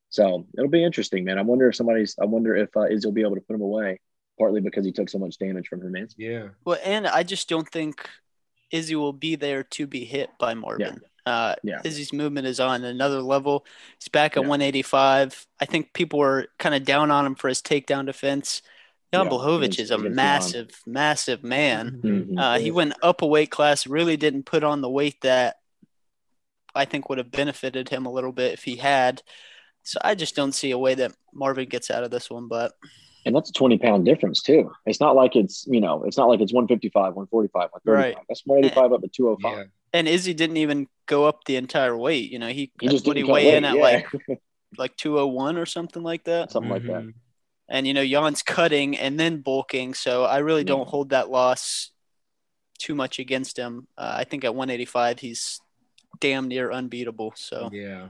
[0.09, 1.37] So it'll be interesting, man.
[1.37, 3.61] I wonder if somebody's, I wonder if uh, Izzy will be able to put him
[3.61, 3.99] away
[4.37, 6.15] partly because he took so much damage from Hermansson.
[6.17, 6.47] Yeah.
[6.63, 8.07] Well, and I just don't think
[8.71, 10.99] Izzy will be there to be hit by Marvin.
[11.01, 11.07] Yeah.
[11.27, 11.81] Uh, yeah.
[11.83, 13.65] Izzy's movement is on another level.
[13.99, 14.47] He's back at yeah.
[14.47, 15.45] 185.
[15.59, 18.61] I think people were kind of down on him for his takedown defense.
[19.13, 21.99] Jan yeah, Blachowicz is a massive, massive man.
[22.01, 22.37] Mm-hmm.
[22.37, 25.57] Uh, he went up a weight class, really didn't put on the weight that
[26.73, 29.21] I think would have benefited him a little bit if he had.
[29.83, 32.47] So I just don't see a way that Marvin gets out of this one.
[32.47, 32.71] But
[33.25, 34.71] and that's a 20 pound difference too.
[34.85, 37.85] It's not like it's, you know, it's not like it's 155, 145, 135.
[37.85, 38.25] Right.
[38.29, 39.67] That's 185 and, up to 205.
[39.93, 39.99] Yeah.
[39.99, 42.31] And Izzy didn't even go up the entire weight.
[42.31, 43.81] You know, he, he just what he weigh in at yeah.
[43.81, 44.07] like
[44.77, 46.51] like 201 or something like that.
[46.51, 46.87] Something mm-hmm.
[46.87, 47.01] like that.
[47.03, 47.17] Mm-hmm.
[47.69, 50.89] And you know, Jan's cutting and then bulking, so I really don't mm-hmm.
[50.89, 51.91] hold that loss
[52.77, 53.87] too much against him.
[53.97, 55.59] Uh, I think at 185 he's
[56.19, 57.33] damn near unbeatable.
[57.35, 58.09] So yeah,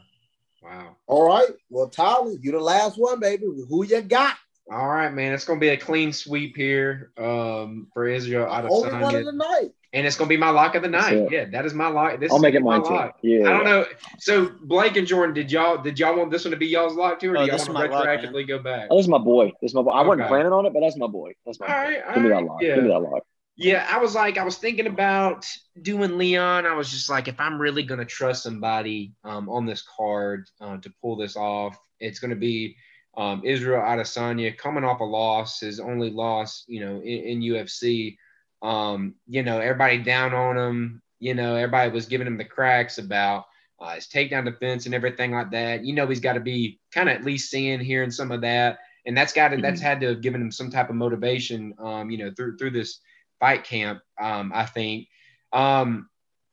[0.62, 0.96] wow.
[1.08, 3.46] All right, well, Tyler, you the last one, baby.
[3.68, 4.36] Who you got?
[4.72, 5.34] All right, man.
[5.34, 9.26] It's gonna be a clean sweep here um, for Israel out of Only one of
[9.26, 9.72] the night.
[9.94, 11.32] And it's gonna be my lock of the night.
[11.32, 12.20] Yeah, that is my lock.
[12.20, 12.90] This I'll make it mine too.
[12.90, 13.18] Lock.
[13.22, 13.48] Yeah.
[13.48, 13.86] I don't know.
[14.20, 17.20] So Blake and Jordan, did y'all did y'all want this one to be y'all's lock
[17.20, 18.88] too, or oh, do y'all want to retroactively lock, go back?
[18.92, 19.54] Oh, this is my boy.
[19.62, 19.92] This is my boy.
[19.92, 21.34] I wasn't planning on it, but that's my boy.
[21.46, 21.68] That's my.
[21.68, 22.14] All right, boy.
[22.14, 22.62] Give me that lock.
[22.62, 22.76] Yeah.
[22.76, 23.24] Give me that lock.
[23.60, 25.48] Yeah, I was like, I was thinking about
[25.82, 26.68] doing Leon.
[26.68, 30.78] I was just like, if I'm really gonna trust somebody um, on this card uh,
[30.78, 32.76] to pull this off, it's gonna be
[33.18, 38.16] um, Israel Adesanya coming off a loss, his only loss, you know, in, in UFC.
[38.62, 41.02] Um, you know, everybody down on him.
[41.20, 43.46] You know, everybody was giving him the cracks about
[43.80, 45.84] uh, his takedown defense and everything like that.
[45.84, 48.80] You know, he's got to be kind of at least seeing, hearing some of that,
[49.06, 51.74] and that's got to, that's had to have given him some type of motivation.
[51.80, 53.00] Um, you know, through through this
[53.40, 54.02] fight camp.
[54.20, 55.08] Um, I think.
[55.54, 56.10] Um,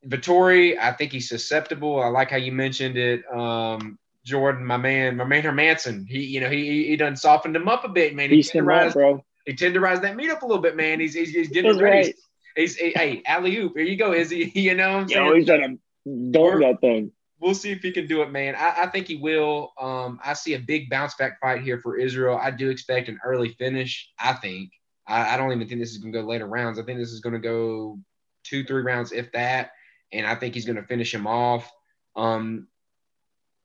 [0.06, 2.02] Vettori, I think he's susceptible.
[2.02, 3.22] I like how you mentioned it.
[3.34, 6.06] Um, Jordan, my man, my man Hermansson.
[6.08, 8.30] He, you know, he he done softened him up a bit, man.
[8.30, 9.24] He Beast him up, bro.
[9.44, 11.00] He tenderized that meat up a little bit, man.
[11.00, 11.96] He's he's, he's getting That's ready.
[11.96, 12.14] right.
[12.56, 13.72] He's, he's hey, alley oop.
[13.76, 14.50] Here you go, Izzy.
[14.54, 15.26] You know what I'm saying?
[15.26, 17.12] Yo, he's trying to dome that thing.
[17.40, 18.54] we'll see if he can do it, man.
[18.56, 19.72] I, I think he will.
[19.80, 22.38] Um, I see a big bounce back fight here for Israel.
[22.40, 24.10] I do expect an early finish.
[24.18, 24.70] I think.
[25.06, 26.78] I, I don't even think this is going to go later rounds.
[26.78, 27.98] I think this is going to go
[28.44, 29.72] two, three rounds, if that.
[30.12, 31.70] And I think he's going to finish him off.
[32.16, 32.68] Um,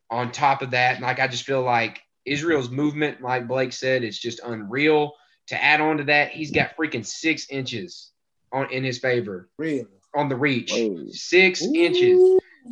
[0.09, 4.17] on top of that, like I just feel like Israel's movement, like Blake said, is
[4.17, 5.13] just unreal.
[5.49, 8.11] To add on to that, he's got freaking six inches
[8.51, 9.85] on in his favor Really?
[10.15, 10.71] on the reach.
[10.73, 11.05] Whoa.
[11.11, 12.19] Six inches.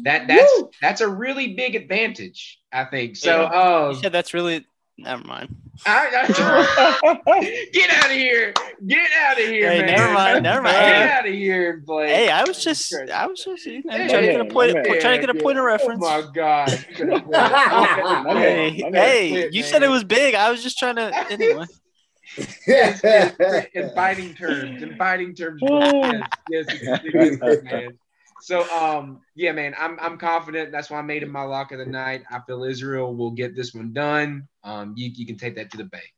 [0.03, 0.51] That that's
[0.81, 3.15] that's a really big advantage, I think.
[3.15, 3.47] So, Yeah.
[3.87, 4.65] Um, you said that's really.
[4.99, 5.55] Never mind.
[5.85, 8.51] I, I- get out of here!
[8.87, 9.85] Get out of here, Hey, man!
[9.95, 10.75] never mind, never mind.
[10.75, 12.09] Get out of here, Blake.
[12.09, 14.73] Hey, I was just, I was just, you know, Hey, trying to get a point,
[14.73, 14.99] my man.
[14.99, 16.03] trying to get a point of reference.
[16.03, 16.85] Oh my god!
[16.97, 17.39] You're gonna quit.
[17.39, 20.33] My man, Hey, hey, you said it was big.
[20.33, 21.11] I was just trying to.
[21.31, 21.65] Anyway,
[22.67, 27.97] Yes, yes, in fighting terms, in fighting terms, yes, yes, it's a big deal, man.
[28.41, 30.71] So, um, yeah, man, I'm I'm confident.
[30.71, 32.23] That's why I made it my lock of the night.
[32.29, 34.47] I feel Israel will get this one done.
[34.63, 36.13] Um, you, you can take that to the bank.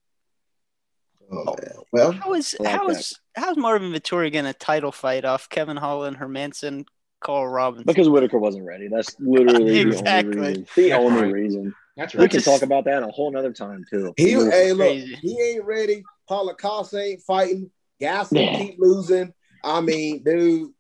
[1.32, 1.56] Oh.
[1.92, 2.98] Well, how is I like how that.
[2.98, 6.86] is how's Marvin Vettori getting a title fight off Kevin Holland, Hermansson,
[7.22, 7.86] Karl Roberson?
[7.86, 8.88] Because Whittaker wasn't ready.
[8.88, 10.32] That's literally Exactly.
[10.34, 10.74] the only reason.
[10.76, 11.76] The only reason.
[12.00, 14.14] That's We can talk about that a whole nother time too.
[14.18, 15.16] he hey look, Crazy.
[15.22, 16.04] he ain't ready.
[16.28, 17.70] Paulo Costa ain't fighting.
[18.00, 18.58] Gaston Yeah.
[18.58, 19.34] keep losing.
[19.64, 20.72] I mean, dude.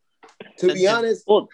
[0.59, 1.49] To be honest, Well-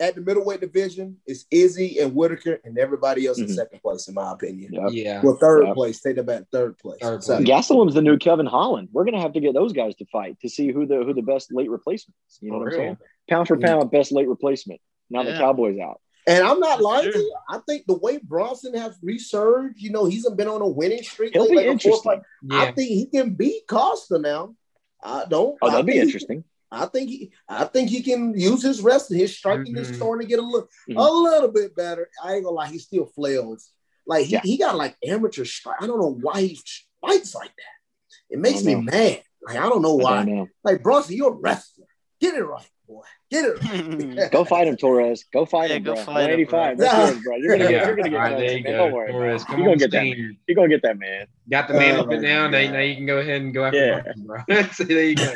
[0.00, 3.54] at the middleweight division, it's Izzy and Whittaker and everybody else in Mhm.
[3.54, 4.72] second place, in my opinion.
[4.74, 4.88] Yep.
[4.90, 5.22] Yeah.
[5.22, 5.74] Well, third Yep.
[5.74, 6.00] place.
[6.02, 6.98] Take them back third place.
[7.00, 7.94] Third So, place.
[7.94, 8.88] The new Kevin Holland.
[8.92, 11.22] We're gonna have to get those guys to fight to see who the who the
[11.22, 12.38] best late replacement is.
[12.42, 12.86] You know For what I'm real.
[12.88, 12.96] saying?
[13.30, 13.66] Pound for Yeah.
[13.68, 14.80] pound, best late replacement.
[15.08, 16.00] Now the Cowboys out.
[16.28, 17.12] And I'm not lying Sure.
[17.12, 17.36] to you.
[17.48, 21.32] I think the way Brunson has resurged, you know, he's been on a winning streak.
[21.34, 22.02] He'll be like interesting.
[22.02, 22.22] fight.
[22.50, 24.54] I think he can beat Costa now.
[25.02, 25.56] I don't.
[25.62, 26.44] Oh, that'd be think he- interesting.
[26.72, 27.32] I think he.
[27.48, 29.20] I think he can use his wrestling.
[29.20, 29.96] His striking is Mhm.
[29.96, 30.96] starting to get a little, Mhm.
[30.96, 32.10] a little bit better.
[32.22, 32.66] I ain't gonna lie.
[32.68, 33.70] He still flails.
[34.04, 34.40] Like he, Yeah.
[34.42, 35.80] he got like amateur strike.
[35.80, 36.60] I don't know why he
[37.00, 38.30] fights like that.
[38.30, 39.22] It makes me don't mad.
[39.42, 40.24] Like I don't know why.
[40.24, 40.48] don't know.
[40.64, 41.86] Like Brunson, you're a wrestler.
[42.20, 43.02] Get it right, boy.
[43.30, 44.30] Get it right.
[44.30, 45.20] Go fight him, Torrez.
[45.32, 46.04] Go fight Yeah, him, go bro.
[46.04, 46.76] fight him, 185.
[46.76, 46.86] bro.
[46.86, 47.36] That's yours, bro.
[47.36, 47.72] You're gonna get.
[47.80, 47.86] Yeah.
[47.86, 48.16] You're gonna get.
[48.16, 48.72] All right, that, you man.
[48.72, 48.78] go.
[48.78, 49.12] Don't worry.
[49.12, 50.00] Torrez, come You're on, gonna get that.
[50.00, 50.16] Steve.
[50.18, 50.36] Man.
[50.46, 51.26] You're gonna get that man.
[51.50, 52.50] Got the man Oh, up and down.
[52.50, 54.00] Now, now you can go ahead and go after Yeah.
[54.00, 54.62] Brunson, bro.
[54.72, 55.34] so there you go.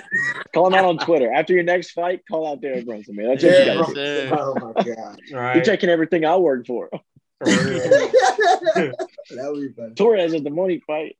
[0.54, 2.22] Call him out on Twitter after your next fight.
[2.30, 3.28] Call out Derek Brunson, man.
[3.28, 4.30] That's what you gotta do.
[4.38, 5.20] Oh my god.
[5.32, 5.54] right.
[5.56, 6.88] You're taking everything I worked for.
[7.40, 9.94] that would be funny.
[9.94, 11.16] Torrez is the money fight.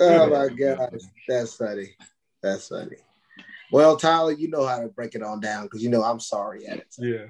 [0.00, 1.94] Oh my gosh, that's funny.
[2.42, 2.96] That's funny.
[3.70, 6.66] Well, Tyler, you know how to break it on down because you know I'm sorry
[6.66, 6.94] at it.
[6.98, 7.26] Yeah.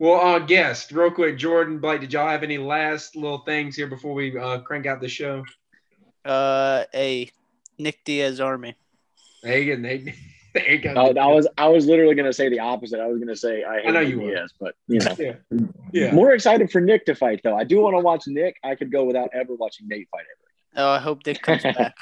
[0.00, 3.88] Well, uh, guest, real quick, Jordan, Blake, did y'all have any last little things here
[3.88, 5.44] before we uh, crank out the show?
[6.24, 7.30] uh, a
[7.78, 8.74] Nick Diaz Army.
[9.42, 9.82] There you go.
[9.82, 10.12] There you-
[10.54, 10.90] there you go.
[10.94, 13.00] I, I was I was literally gonna say the opposite.
[13.00, 14.30] I was gonna say I, hate I know you Nick were.
[14.34, 15.14] Diaz, but you know.
[15.18, 15.58] Yeah.
[15.92, 16.14] Yeah.
[16.14, 17.54] More excited for Nick to fight though.
[17.56, 18.56] I do want to watch Nick.
[18.64, 20.86] I could go without ever watching Nate fight ever.
[20.86, 21.94] Oh, I hope Nick comes back.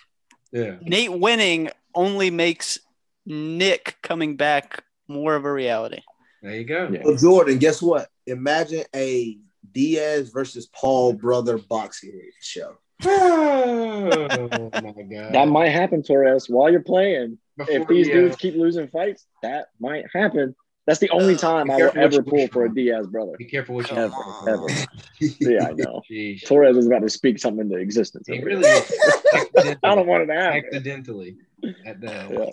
[0.53, 0.77] Yeah.
[0.81, 2.79] Nate winning only makes
[3.27, 6.01] Nick coming back more of a reality.
[6.43, 6.89] There you go.
[6.93, 7.03] Yeah.
[7.05, 8.09] Well, Jordan, guess what?
[8.27, 9.37] Imagine a
[9.73, 12.77] Diaz versus Paul brother boxing show.
[13.05, 15.33] oh my god.
[15.35, 16.49] That might happen, Torrez.
[16.49, 20.55] While you're playing, if these we, uh, dudes keep losing fights, that might happen.
[20.87, 22.73] That's the only Uh, time I will ever pull for a.
[22.73, 23.33] Diaz brother.
[23.37, 24.51] be careful what you Come do.
[24.51, 24.87] Ever, ever.
[25.41, 26.01] Yeah, I know.
[26.09, 26.45] Jeez.
[26.45, 28.29] Torrez is about to speak something into existence.
[28.29, 28.69] He really
[29.83, 30.63] I don't want it to happen.
[30.67, 31.37] accidentally
[31.85, 32.31] at that.
[32.31, 32.51] Yeah.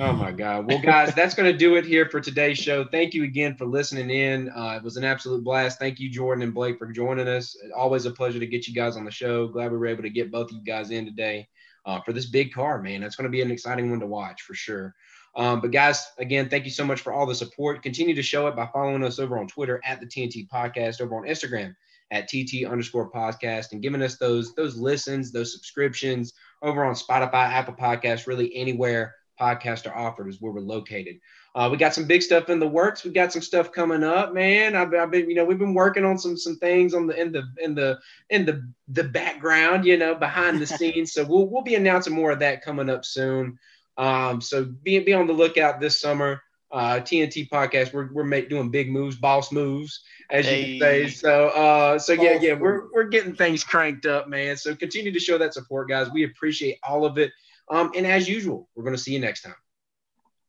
[0.00, 0.66] Oh my God.
[0.66, 2.84] Well, guys, that's going to do it here for today's show.
[2.84, 4.50] Thank you again for listening in.
[4.50, 5.78] Uh, it was an absolute blast.
[5.78, 7.56] Thank you, Jordan and Blake, for joining us.
[7.76, 9.48] Always a pleasure to get you guys on the show.
[9.48, 11.48] Glad we were able to get both of you guys in today
[11.86, 13.02] uh, for this big car, man.
[13.02, 14.94] It's going to be an exciting one to watch for sure.
[15.36, 17.82] Um, but guys, again, thank you so much for all the support.
[17.82, 21.16] Continue to show it by following us over on Twitter at the T&T Podcast, over
[21.16, 21.74] on Instagram
[22.14, 27.48] at TT underscore podcast, and giving us those those listens, those subscriptions over on Spotify,
[27.50, 31.16] Apple Podcasts, really anywhere podcasts are offered is where we're located.
[31.54, 33.04] Uh, we got some big stuff in the works.
[33.04, 34.74] We got some stuff coming up, man.
[34.74, 37.32] I've, I've, been, you know, we've been working on some some things on the in
[37.32, 37.98] the in the
[38.30, 41.12] in the the background, you know, behind the scenes.
[41.12, 43.58] So we'll we'll be announcing more of that coming up soon.
[43.96, 46.42] Um, so be be on the lookout this summer.
[46.74, 47.92] Uh, T&T podcast.
[47.92, 51.08] We're we're make, doing big moves, boss moves, as you can say.
[51.08, 54.56] So uh, so yeah, yeah, we're we're getting things cranked up, man.
[54.56, 56.10] So continue to show that support, guys.
[56.10, 57.30] We appreciate all of it.
[57.70, 59.54] Um, and as usual, we're gonna see you next time.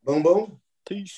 [0.04, 0.60] Boom, boom.
[0.90, 1.16] Peace.